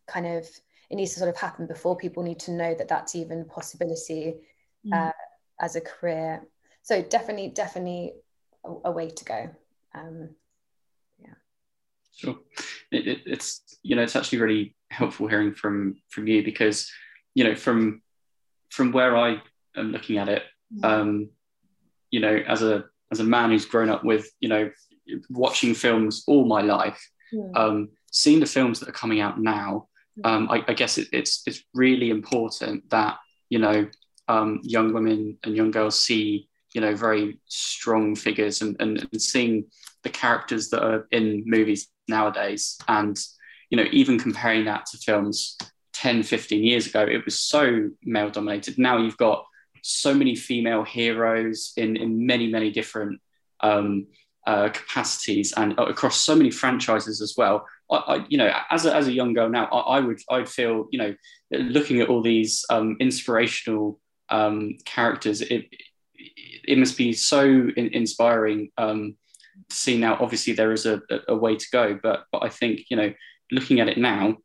[0.07, 0.47] kind of
[0.95, 3.45] it needs to sort of happen before people need to know that that's even a
[3.45, 4.35] possibility
[4.87, 5.09] Mm.
[5.09, 5.13] uh,
[5.63, 6.47] as a career
[6.83, 8.13] so definitely definitely
[8.65, 9.51] a, a way to go
[9.95, 10.29] um,
[12.17, 12.37] Sure.
[12.93, 16.89] It, it, it's you know it's actually really helpful hearing from from you because
[17.35, 18.03] you know from
[18.71, 19.43] from where I
[19.77, 20.45] am looking at it,
[20.85, 21.31] um,
[22.11, 24.71] you know as a as a man who's grown up with you know
[25.29, 27.03] watching films all my life,
[27.33, 27.57] Hmm.
[27.57, 29.89] um, seeing the films that are coming out now,
[30.23, 33.17] um, I, I guess it, it's it's really important that
[33.49, 33.89] you know
[34.29, 39.21] um, young women and young girls see you know very strong figures and, and, and
[39.21, 39.65] seeing
[40.03, 42.79] the characters that are in movies nowadays.
[42.87, 43.19] And
[43.71, 45.57] you know even comparing that to films
[45.95, 48.79] 10 15 years ago it was so male dominated.
[48.79, 49.45] Now you've got
[49.83, 53.21] so many female heroes in in many many different
[53.61, 54.07] um,
[54.47, 57.67] uh, capacities and across so many franchises as well.
[57.91, 60.49] I, I, you know as a, as a young girl now I, I would I'd
[60.49, 61.15] feel you know
[61.51, 65.69] looking at all these um, inspirational um, characters it
[66.67, 69.17] it must be so in, inspiring um,
[69.69, 72.87] to see now obviously there is a, a, way to go but but I think
[72.89, 73.13] you know
[73.51, 74.39] looking at it now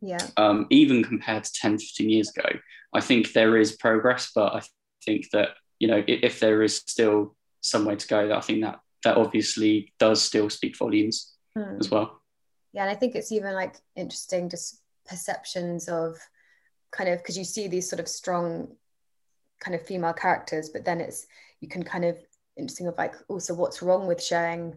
[0.00, 0.18] yeah.
[0.36, 2.48] um, even compared to 10 15 years ago
[2.92, 4.62] I think there is progress but I
[5.04, 8.40] think that you know if, if there is still some way to go that I
[8.40, 11.78] think that that obviously does still speak volumes Hmm.
[11.80, 12.22] as well
[12.72, 16.16] yeah and i think it's even like interesting just perceptions of
[16.92, 18.68] kind of because you see these sort of strong
[19.60, 21.26] kind of female characters but then it's
[21.60, 22.16] you can kind of
[22.56, 24.76] interesting of like also what's wrong with showing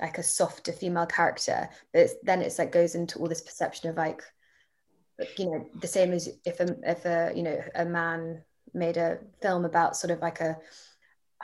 [0.00, 3.90] like a softer female character but it's, then it's like goes into all this perception
[3.90, 4.22] of like
[5.38, 9.18] you know the same as if a if a you know a man made a
[9.42, 10.56] film about sort of like a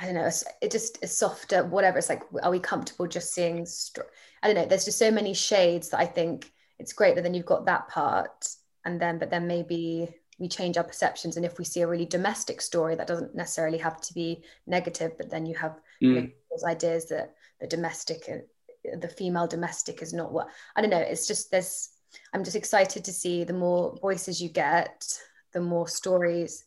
[0.01, 0.31] I don't know,
[0.63, 1.99] it just is softer, whatever.
[1.99, 3.67] It's like, are we comfortable just seeing?
[3.67, 4.01] Str-
[4.43, 4.65] I don't know.
[4.65, 7.89] There's just so many shades that I think it's great that then you've got that
[7.89, 8.49] part,
[8.87, 10.09] and then but then maybe
[10.39, 13.77] we change our perceptions, and if we see a really domestic story, that doesn't necessarily
[13.77, 16.33] have to be negative, but then you have you know, Mm.
[16.51, 20.97] those ideas that the domestic, uh, the female domestic is not what I don't know.
[20.99, 21.91] It's just there's.
[22.33, 25.21] I'm just excited to see the more voices you get,
[25.53, 26.65] the more stories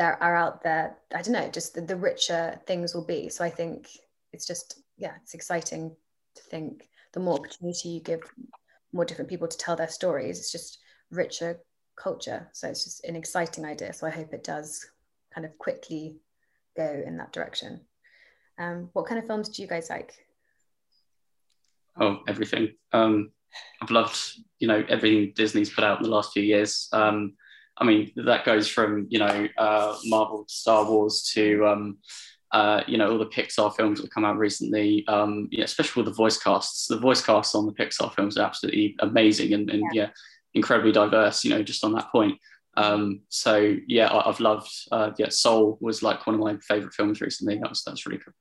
[0.00, 3.28] that are out there i don't know just the, the richer things will be.
[3.28, 3.86] So i think
[4.32, 5.94] it's just yeah it's exciting
[6.36, 8.22] to think the more opportunity you give
[8.94, 10.78] more different people to tell their stories it's just
[11.10, 11.60] richer
[11.96, 12.48] culture.
[12.52, 13.92] So it's just an exciting idea.
[13.92, 14.86] So i hope it does
[15.34, 16.16] kind of quickly
[16.74, 17.80] go in that direction.
[18.58, 20.14] Um, what kind of films do you guys like?
[22.00, 22.72] Oh everything.
[22.92, 23.32] Um,
[23.82, 24.18] I've loved
[24.60, 26.88] you know everything Disney's put out in the last few years.
[26.92, 27.34] Um,
[27.80, 31.98] I mean, that goes from you know uh, Marvel, Star Wars to um,
[32.52, 35.06] uh, you know all the Pixar films that have come out recently.
[35.08, 36.86] Um, yeah, especially with the voice casts.
[36.86, 40.02] The voice casts on the Pixar films are absolutely amazing and, and yeah.
[40.02, 40.08] yeah
[40.54, 41.42] incredibly diverse.
[41.44, 42.38] You know, just on that point.
[42.76, 44.70] Um, so yeah, I, have loved.
[44.92, 47.58] Uh, yeah, Soul was like one of my favorite films recently.
[47.58, 48.34] That was that's really cool.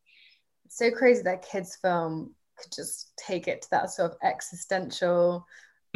[0.67, 5.45] so crazy that kids film could just take it to that sort of existential.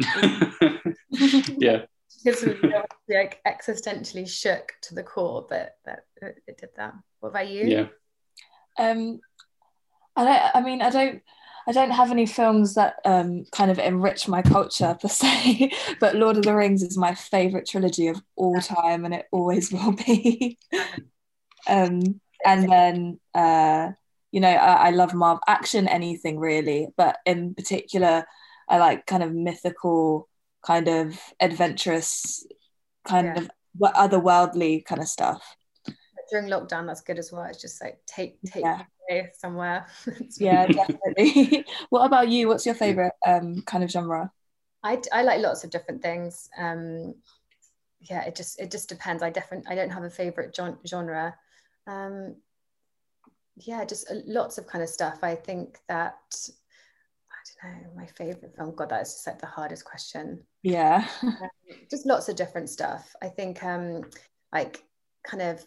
[1.58, 1.84] yeah.
[2.22, 2.72] Kids would be
[3.14, 6.94] like existentially shook to the core, but that it did that.
[7.20, 7.66] What about you?
[7.66, 7.86] Yeah.
[8.78, 9.20] Um,
[10.16, 10.56] I don't.
[10.56, 11.22] I mean, I don't.
[11.66, 16.14] I don't have any films that um, kind of enrich my culture per se, but
[16.14, 19.92] Lord of the Rings is my favorite trilogy of all time, and it always will
[19.92, 20.58] be.
[21.66, 23.92] um, and then, uh,
[24.30, 28.26] you know, I, I love Marvel action, anything really, but in particular,
[28.68, 30.28] I like kind of mythical,
[30.64, 32.46] kind of adventurous,
[33.06, 33.42] kind yeah.
[33.42, 33.50] of
[33.94, 35.56] otherworldly kind of stuff.
[36.30, 37.44] During lockdown that's good as well.
[37.44, 38.82] It's just like take take yeah.
[39.34, 39.86] somewhere.
[40.38, 41.64] Yeah definitely.
[41.90, 42.48] What about you?
[42.48, 44.32] What's your favorite um kind of genre?
[44.82, 46.48] I i like lots of different things.
[46.58, 47.14] Um
[48.00, 49.22] yeah it just it just depends.
[49.22, 51.34] I definitely i don't have a favorite genre.
[51.86, 52.36] Um
[53.56, 55.18] yeah just lots of kind of stuff.
[55.22, 56.16] I think that
[57.62, 58.74] I don't know, my favorite film.
[58.74, 60.42] God, that is just like the hardest question.
[60.62, 61.06] Yeah.
[61.22, 61.38] um,
[61.90, 63.14] just lots of different stuff.
[63.22, 64.02] I think um
[64.52, 64.82] like
[65.26, 65.66] kind of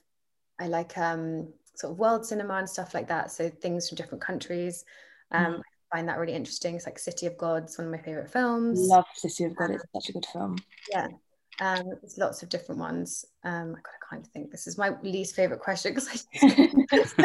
[0.59, 3.31] I like um, sort of world cinema and stuff like that.
[3.31, 4.83] So things from different countries.
[5.31, 5.59] Um, mm.
[5.59, 6.75] I find that really interesting.
[6.75, 8.79] It's like City of Gods, one of my favorite films.
[8.79, 9.71] Love City of God.
[9.71, 10.57] It's such a good film.
[10.91, 11.07] Yeah.
[11.59, 13.25] Um, there's lots of different ones.
[13.43, 16.09] Um, I kind of think this is my least favorite question because
[16.43, 17.15] I just,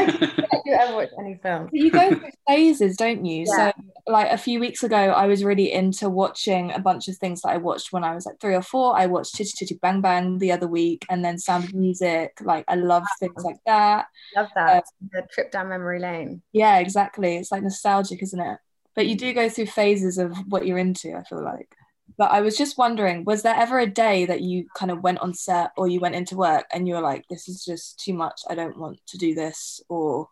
[0.65, 1.69] you ever watch any film.
[1.73, 3.45] You go through phases, don't you?
[3.49, 3.73] Yeah.
[3.73, 7.43] So, like a few weeks ago, I was really into watching a bunch of things
[7.43, 8.97] that I watched when I was like three or four.
[8.97, 12.39] I watched Chitty Chitty Bang Bang the other week, and then Sound of Music.
[12.43, 14.07] Like I love things like that.
[14.37, 14.77] Love that.
[14.77, 16.43] Um, the trip down memory lane.
[16.53, 17.37] Yeah, exactly.
[17.37, 18.59] It's like nostalgic, isn't it?
[18.95, 21.15] But you do go through phases of what you're into.
[21.15, 21.75] I feel like.
[22.19, 25.19] But I was just wondering, was there ever a day that you kind of went
[25.21, 28.13] on set or you went into work and you were like, this is just too
[28.15, 28.43] much.
[28.49, 29.81] I don't want to do this.
[29.89, 30.29] Or,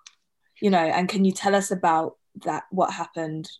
[0.60, 2.64] you know, and can you tell us about that?
[2.70, 3.50] What happened?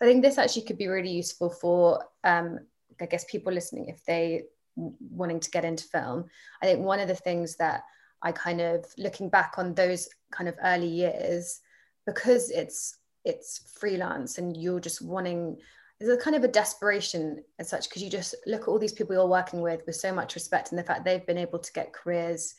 [0.00, 2.58] I think this actually could be really useful for, um,
[3.00, 4.44] I guess, people listening if they
[4.76, 6.24] wanting to get into film.
[6.62, 7.82] I think one of the things that
[8.22, 11.60] I kind of looking back on those kind of early years,
[12.06, 15.56] because it's it's freelance and you're just wanting
[16.00, 18.92] there's a kind of a desperation as such because you just look at all these
[18.92, 21.72] people you're working with with so much respect and the fact they've been able to
[21.72, 22.54] get careers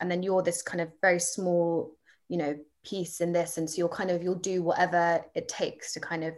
[0.00, 1.92] and then you're this kind of very small
[2.28, 2.56] you know
[2.86, 6.24] piece in this and so you'll kind of you'll do whatever it takes to kind
[6.24, 6.32] of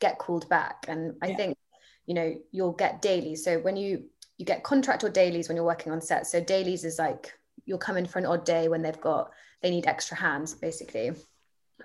[0.00, 0.84] get called back.
[0.88, 1.36] And i yeah.
[1.36, 1.58] think
[2.06, 3.44] you know you'll get dailies.
[3.44, 4.04] So when you
[4.38, 7.32] you get contract or dailies when you're working on set so dailies is like
[7.66, 9.30] you'll come in for an odd day when they've got
[9.62, 11.12] they need extra hands basically.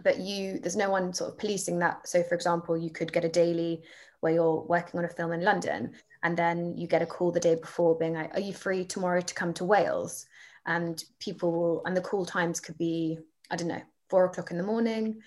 [0.04, 2.08] But you there's no one sort of policing that.
[2.08, 3.84] So for example you could get a daily
[4.22, 5.92] where you're working on a film in london
[6.24, 9.22] and then you get a call the day before being like are you free tomorrow
[9.22, 10.26] to come to wales?
[10.66, 13.20] And people will and the call times could be
[13.54, 15.22] i don't know four o'clock in the morning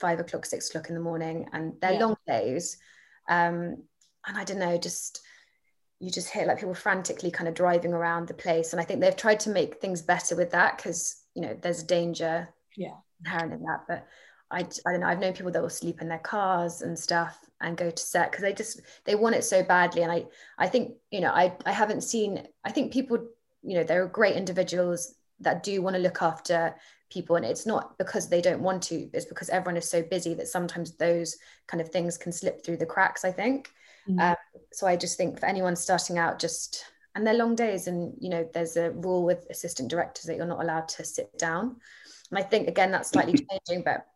[0.00, 2.04] five o'clock six o'clock in the morning and they're yeah.
[2.04, 2.78] long days
[3.28, 3.76] um
[4.26, 5.20] and i don't know just
[6.00, 9.00] you just hear like people frantically kind of driving around the place and i think
[9.00, 12.94] they've tried to make things better with that because you know there's danger yeah
[13.24, 14.06] inherent in that but
[14.50, 17.38] I, I don't know I've known people that will sleep in their cars and stuff
[17.60, 20.26] and go to set because they just they want it so badly and I
[20.58, 23.18] I think you know I I haven't seen I think people
[23.62, 26.74] you know there are great individuals that do want to look after
[27.14, 30.34] people and it's not because they don't want to it's because everyone is so busy
[30.34, 31.36] that sometimes those
[31.68, 33.70] kind of things can slip through the cracks I think
[34.08, 34.20] mm-hmm.
[34.20, 34.36] um,
[34.72, 36.84] so I just think for anyone starting out just
[37.14, 40.44] and they're long days and you know there's a rule with assistant directors that you're
[40.44, 41.76] not allowed to sit down
[42.30, 43.34] and I think again that's slightly
[43.68, 44.06] changing, but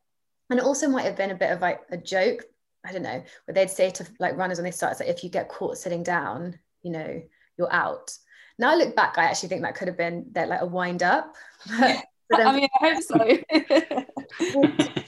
[0.51, 2.45] and it also might have been a bit of like a joke.
[2.85, 5.23] I don't know, where they'd say to like runners when they start, it's like if
[5.23, 7.23] you get caught sitting down, you know,
[7.59, 8.17] you're out.
[8.59, 11.03] Now I look back, I actually think that could have been that like a wind
[11.03, 11.35] up.
[11.79, 12.05] But,
[12.35, 14.05] I mean, I hope so.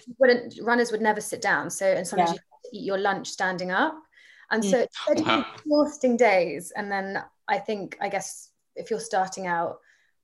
[0.19, 1.71] wouldn't runners would never sit down.
[1.71, 2.39] So and sometimes yeah.
[2.73, 3.95] you eat your lunch standing up.
[4.51, 4.87] And so mm.
[5.09, 6.73] it's exhausting days.
[6.77, 9.79] And then I think, I guess if you're starting out,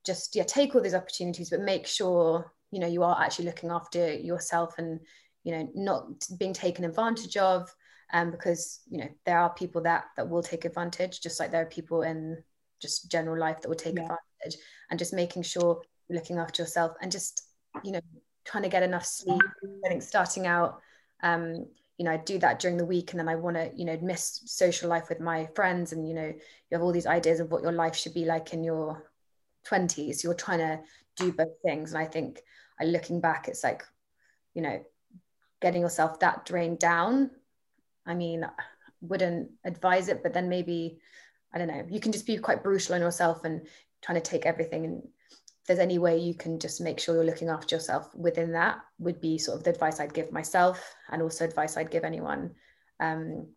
[0.04, 3.70] just yeah, take all these opportunities, but make sure you know you are actually looking
[3.70, 5.00] after yourself and
[5.44, 7.72] you know not being taken advantage of
[8.12, 11.62] um, because you know there are people that that will take advantage just like there
[11.62, 12.42] are people in
[12.80, 14.02] just general life that will take yeah.
[14.02, 17.42] advantage and just making sure you're looking after yourself and just
[17.82, 18.00] you know
[18.44, 19.42] trying to get enough sleep
[19.84, 20.80] i think starting out
[21.22, 21.66] um,
[21.98, 23.98] you know, I do that during the week and then I want to, you know,
[24.02, 25.92] miss social life with my friends.
[25.92, 28.52] And, you know, you have all these ideas of what your life should be like
[28.52, 29.10] in your
[29.70, 30.22] 20s.
[30.22, 30.80] You're trying to
[31.16, 31.92] do both things.
[31.92, 32.40] And I think
[32.78, 33.82] I looking back, it's like,
[34.54, 34.84] you know,
[35.62, 37.30] getting yourself that drained down.
[38.04, 38.46] I mean,
[39.00, 40.98] wouldn't advise it, but then maybe,
[41.52, 43.66] I don't know, you can just be quite brutal on yourself and
[44.02, 45.02] trying to take everything and
[45.66, 49.20] there's any way you can just make sure you're looking after yourself within that would
[49.20, 52.52] be sort of the advice I'd give myself and also advice I'd give anyone
[53.00, 53.48] um,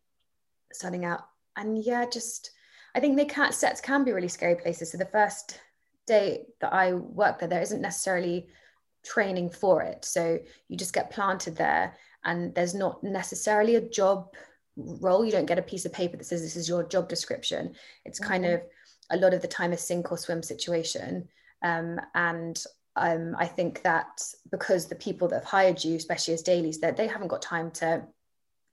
[0.74, 1.22] starting out.
[1.56, 2.52] And yeah, just
[2.96, 4.92] I think they can't sets can be really scary places.
[4.92, 5.60] So the first
[6.08, 8.48] day that I worked there, there isn't necessarily
[9.06, 10.04] training for it.
[10.04, 11.96] So you just get planted there
[12.26, 14.34] and there's not necessarily a job
[14.76, 15.24] role.
[15.24, 17.76] You don't get a piece of paper that says this is your job description.
[18.06, 18.56] It's kind mm-hmm.
[18.56, 18.62] of
[19.12, 21.28] a lot of the time a sink or swim situation.
[21.64, 22.62] Um, and
[22.96, 26.98] um, I think that because the people that have hired you, especially as dailies, that
[26.98, 28.04] they haven't got time to,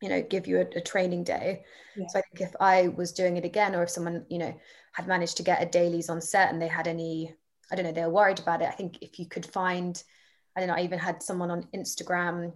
[0.02, 1.64] you know, give you a, a training day.
[1.96, 2.06] Yeah.
[2.08, 4.54] So I think if I was doing it again, or if someone, you know,
[4.92, 7.34] had managed to get a dailies on set and they had any,
[7.70, 8.68] I don't know, they were worried about it.
[8.68, 10.02] I think if you could find,
[10.56, 12.52] I don't know, I even had someone on Instagram,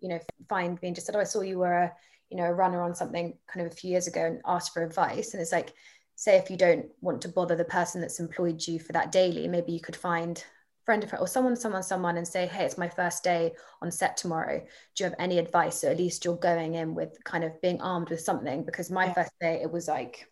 [0.00, 1.92] you know, find me and just said, oh, I saw you were a,
[2.30, 4.82] you know, a runner on something kind of a few years ago and asked for
[4.82, 5.34] advice.
[5.34, 5.72] And it's like,
[6.16, 9.48] say if you don't want to bother the person that's employed you for that daily
[9.48, 10.44] maybe you could find
[10.84, 13.90] friend of friend or someone someone someone and say hey it's my first day on
[13.90, 14.58] set tomorrow.
[14.94, 15.80] Do you have any advice?
[15.80, 19.06] So at least you're going in with kind of being armed with something because my
[19.06, 19.14] yeah.
[19.14, 20.28] first day it was like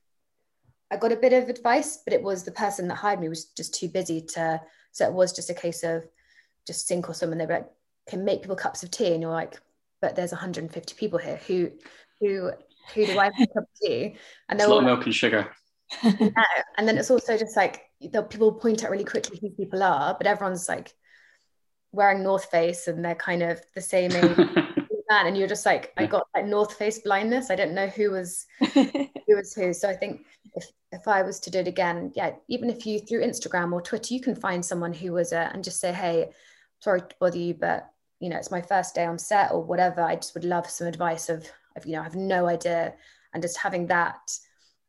[0.91, 3.47] i got a bit of advice but it was the person that hired me was
[3.47, 4.61] just too busy to
[4.93, 6.05] so it was just a case of
[6.67, 7.71] just sink or swim and they were like
[8.07, 9.13] can make people cups of tea?
[9.13, 9.61] And you're like
[10.01, 11.41] but there's 150 people here.
[11.47, 11.71] Who
[12.21, 12.51] who
[12.95, 14.17] who do I cup of tea?
[14.49, 15.49] And they're a lot of milk and sugar
[16.03, 20.15] and then it's also just like the people point out really quickly who people are,
[20.17, 20.95] but everyone's like
[21.93, 24.39] wearing North Face and they're kind of the same age
[25.13, 27.51] man, and you're just like, I got like North Face blindness.
[27.51, 29.73] I didn't know who was who was who.
[29.73, 30.25] So I think
[30.55, 33.83] if if I was to do it again, yeah, even if you through Instagram or
[33.83, 36.31] Twitter, you can find someone who was a and just say, hey,
[36.81, 37.91] sorry to bother you, but
[38.21, 40.01] you know, it's my first day on set or whatever.
[40.01, 42.95] I just would love some advice of, of you know, I have no idea,
[43.35, 44.19] and just having that.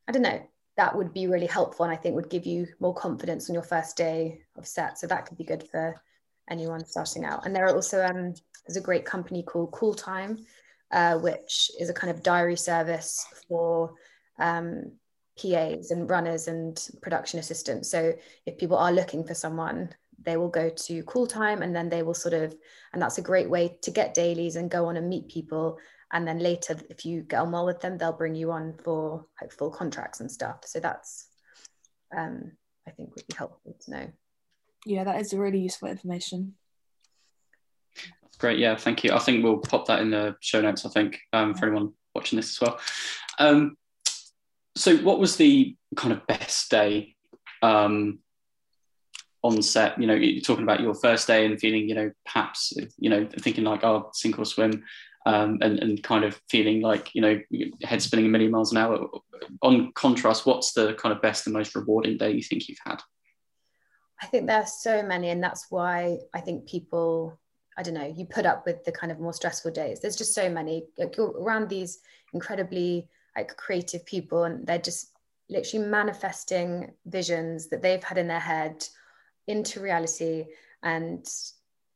[0.08, 0.41] I don't know,
[0.76, 3.63] that would be really helpful and I think would give you more confidence on your
[3.63, 4.97] first day of set.
[4.97, 6.01] So that could be good for
[6.49, 7.45] anyone starting out.
[7.45, 8.34] And there are also um,
[8.65, 10.45] there's a great company called Cool Time,
[10.91, 13.93] uh, which is a kind of diary service for
[14.39, 14.93] um,
[15.39, 17.89] PAs and runners and production assistants.
[17.89, 18.13] So
[18.45, 19.89] if people are looking for someone,
[20.24, 22.55] they will go to Cool Time and then they will sort of,
[22.93, 25.78] and that's a great way to get dailies and go on and meet people
[26.14, 29.26] and then later if you get on well with them they'll bring you on for
[29.41, 30.59] like full contracts and stuff.
[30.66, 31.28] So that's
[32.16, 32.51] um
[32.88, 34.07] i think would be helpful to know.
[34.86, 36.53] Yeah that is really useful information.
[38.22, 38.59] That's great.
[38.59, 39.11] Yeah thank you.
[39.11, 42.38] I think we'll pop that in the show notes i think um, for anyone watching
[42.38, 42.80] this as well.
[43.39, 43.76] Um,
[44.76, 47.16] so what was the kind of best day
[47.61, 48.20] um,
[49.43, 49.99] on set?
[49.99, 53.28] You know you're talking about your first day and feeling you know perhaps you know
[53.39, 54.84] thinking like oh sink or swim
[55.26, 57.39] um, and, and kind of feeling like you know
[57.84, 59.07] head spinning a million miles an hour.
[59.61, 63.01] On contrast what's the kind of best and most rewarding day you think you've had?
[64.21, 67.38] I think there's so many and that's why i think people
[67.78, 69.99] i don't know you put up with the kind of more stressful days.
[69.99, 70.86] There's just so many.
[70.97, 71.99] Like you're around these
[72.34, 75.11] incredibly like creative people and they're just
[75.49, 78.86] literally manifesting visions that they've had in their head
[79.47, 80.45] into reality.
[80.84, 81.26] And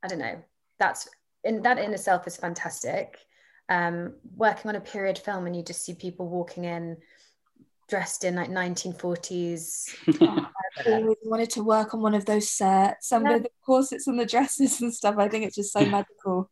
[0.04, 0.42] i don't know
[0.80, 1.10] that's
[1.48, 3.18] in that in itself is fantastic.
[3.70, 6.98] Um, working on a period film and you just see people walking in
[7.88, 9.96] dressed in like 1940s.
[10.22, 10.46] I
[10.92, 13.10] always wanted to work on one of those sets.
[13.10, 13.36] Some yeah.
[13.36, 15.16] of the corsets and the dresses and stuff.
[15.18, 16.50] I think it's just so magical.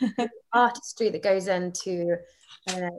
[0.52, 2.16] artistry that goes into
[2.68, 2.90] uh,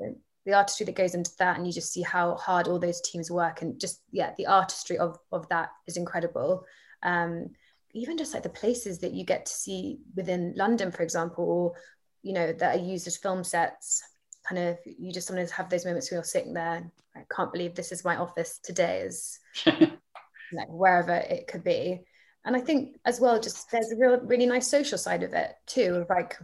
[0.45, 3.31] the artistry that goes into that, and you just see how hard all those teams
[3.31, 6.65] work, and just yeah, the artistry of of that is incredible.
[7.01, 7.49] Um,
[7.93, 11.73] even just like the places that you get to see within London, for example, or
[12.21, 14.01] you know that are used as film sets.
[14.47, 16.91] Kind of, you just sometimes have those moments where you're sitting there.
[17.15, 19.01] I can't believe this is my office today.
[19.01, 22.01] Is like wherever it could be,
[22.45, 25.53] and I think as well, just there's a real, really nice social side of it
[25.65, 25.95] too.
[25.95, 26.37] Of like,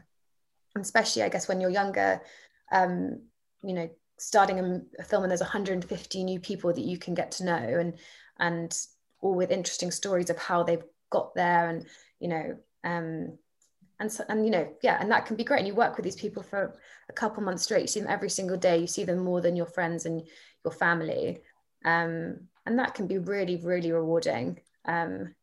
[0.78, 2.22] especially I guess when you're younger,
[2.72, 3.22] um,
[3.64, 7.32] you know, starting a, a film and there's 150 new people that you can get
[7.34, 7.97] to know, and
[8.38, 8.78] and
[9.22, 11.86] all with interesting stories of how they've got there and
[12.20, 13.38] you know um
[13.99, 15.60] and so, and you know yeah and that can be great.
[15.60, 16.80] And you work with these people for
[17.10, 17.82] a couple months straight.
[17.82, 18.78] You see them every single day.
[18.78, 20.22] You see them more than your friends and
[20.64, 21.39] your family.
[21.86, 24.60] Um and that can be really really rewarding.
[24.86, 25.36] Um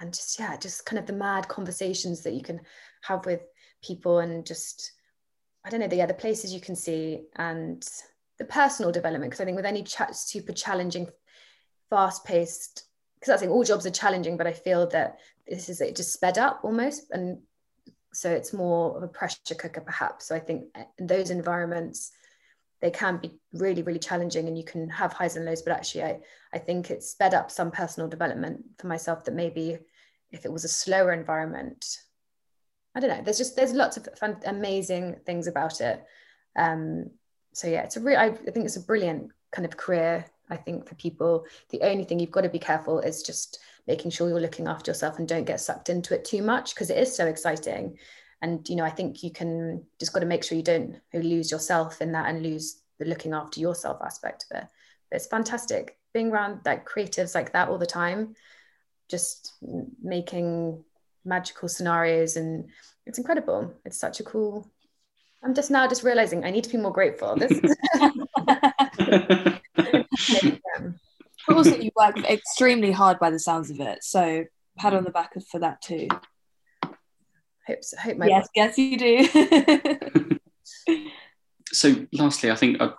[0.00, 2.60] and just yeah just kind of the mad conversations that you can
[3.02, 3.40] have with
[3.82, 4.92] people and just
[5.64, 7.86] I don't know, the, yeah, the places you can see and
[8.38, 9.30] the personal development.
[9.30, 11.08] Because I think with any ch- super challenging,
[11.88, 12.84] fast paced,
[13.22, 16.12] because I think all jobs are challenging, but I feel that this is it just
[16.12, 17.08] sped up almost.
[17.12, 17.38] And
[18.12, 20.26] so it's more of a pressure cooker perhaps.
[20.26, 20.64] So I think
[20.98, 22.10] in those environments,
[22.80, 26.02] they can be really, really challenging and you can have highs and lows, but actually
[26.02, 26.18] I,
[26.52, 29.78] I think it's sped up some personal development for myself that maybe
[30.32, 31.98] if it was a slower environment,
[32.96, 33.22] I don't know.
[33.22, 36.04] There's just there's lots of fun, amazing things about it.
[36.56, 37.10] Um,
[37.52, 38.18] so yeah, it's a real.
[38.18, 40.24] I think it's a brilliant kind of career.
[40.52, 44.10] I think for people, the only thing you've got to be careful is just making
[44.10, 46.98] sure you're looking after yourself and don't get sucked into it too much because it
[46.98, 47.98] is so exciting.
[48.40, 51.50] And you know, I think you can just got to make sure you don't lose
[51.50, 54.66] yourself in that and lose the looking after yourself aspect of it.
[55.10, 58.34] But it's fantastic being around like creatives like that all the time,
[59.08, 59.54] just
[60.02, 60.84] making
[61.24, 62.68] magical scenarios and
[63.06, 64.68] it's incredible it's such a cool
[65.42, 67.52] i'm just now just realizing i need to be more grateful this
[71.46, 74.44] but also you work extremely hard by the sounds of it so
[74.78, 76.08] pat on the back for that too
[77.66, 77.96] hope so.
[77.98, 80.38] hope my yes yes you do
[81.66, 82.92] so lastly i think i'd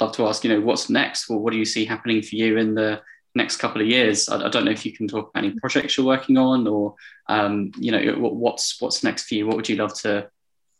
[0.00, 2.56] love to ask you know what's next well what do you see happening for you
[2.56, 3.00] in the
[3.36, 4.28] next couple of years.
[4.28, 6.94] I, I, don't know if you can talk about any projects you're working on, or
[7.28, 9.46] um, you know, what's what's next for you.
[9.46, 10.28] What would you love to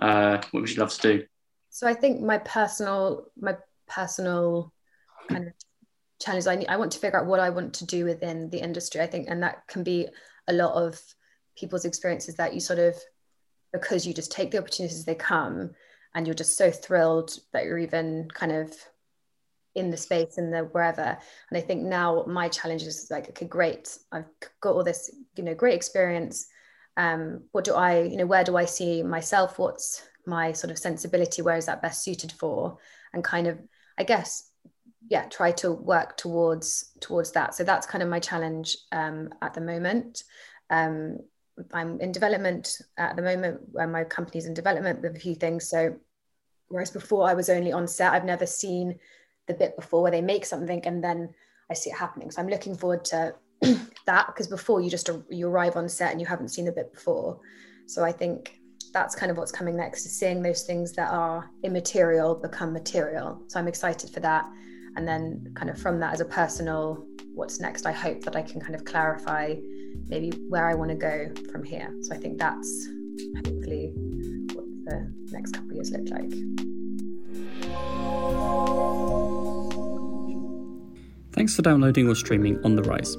[0.00, 1.26] uh, What would you love to do?
[1.70, 4.72] So I think my personal my personal
[5.29, 5.53] kind of
[6.20, 6.47] challenge.
[6.47, 9.01] I I want to figure out what I want to do within the industry.
[9.01, 10.09] I think, and that can be
[10.49, 11.01] a lot of
[11.57, 12.95] people's experiences that you sort of
[13.72, 15.70] because you just take the opportunities they come
[16.14, 18.72] and you're just so thrilled that you're even kind of
[19.74, 21.03] in the space and the wherever.
[21.51, 23.99] And i think now my challenge is like okay great.
[24.12, 24.24] I've
[24.61, 26.47] got all this you know great experience.
[26.97, 29.59] Um what do i you know where do i see myself?
[29.59, 31.43] What's my sort of sensibility?
[31.43, 32.79] Where is that best suited for?
[33.12, 33.59] And kind of
[33.99, 34.51] i guess
[35.09, 39.54] yeah try to work towards towards that so that's kind of my challenge um, at
[39.54, 40.24] the moment
[40.70, 41.18] um,
[41.72, 45.68] i'm in development at the moment where my company's in development with a few things
[45.68, 45.96] so
[46.68, 48.98] whereas before i was only on set i've never seen
[49.46, 51.32] the bit before where they make something and then
[51.70, 52.30] I see it happening.
[52.30, 53.34] So I'm looking forward to
[54.07, 56.92] that because before you just you arrive on set and you haven't seen the bit
[56.92, 57.40] before.
[57.86, 58.61] So I think
[58.92, 63.42] that's kind of what's coming next is seeing those things that are immaterial become material.
[63.48, 64.48] So I'm excited for that.
[64.97, 67.86] And then kind of from that as a personal, what's next?
[67.86, 69.55] I hope that I can kind of clarify
[70.09, 71.94] maybe where I want to go from here.
[72.03, 72.88] So I think that's
[73.36, 73.92] hopefully
[74.55, 76.32] what the next couple of years look like.
[81.32, 83.14] Thanks for downloading or streaming On the Rise.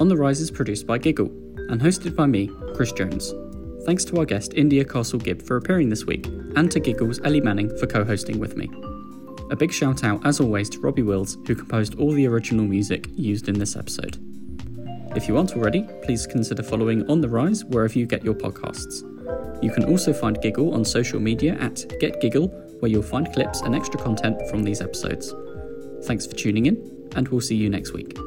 [0.00, 1.28] On the Rise is produced by gigl
[1.70, 3.32] and hosted by me, Chris Jones.
[3.84, 6.26] Thanks to our guest India Castle Gibb for appearing this week,
[6.56, 8.68] and to gigl's Ellie Manning for co hosting with me.
[9.48, 13.06] A big shout out, as always, to Robbie Wills, who composed all the original music
[13.14, 14.18] used in this episode.
[15.14, 19.02] If you aren't already, please consider following On the Rise wherever you get your podcasts.
[19.62, 23.74] You can also find gigl on social media at GetGiggle, where you'll find clips and
[23.74, 25.32] extra content from these episodes.
[26.04, 28.18] Thanks for tuning in, and we'll see you next week.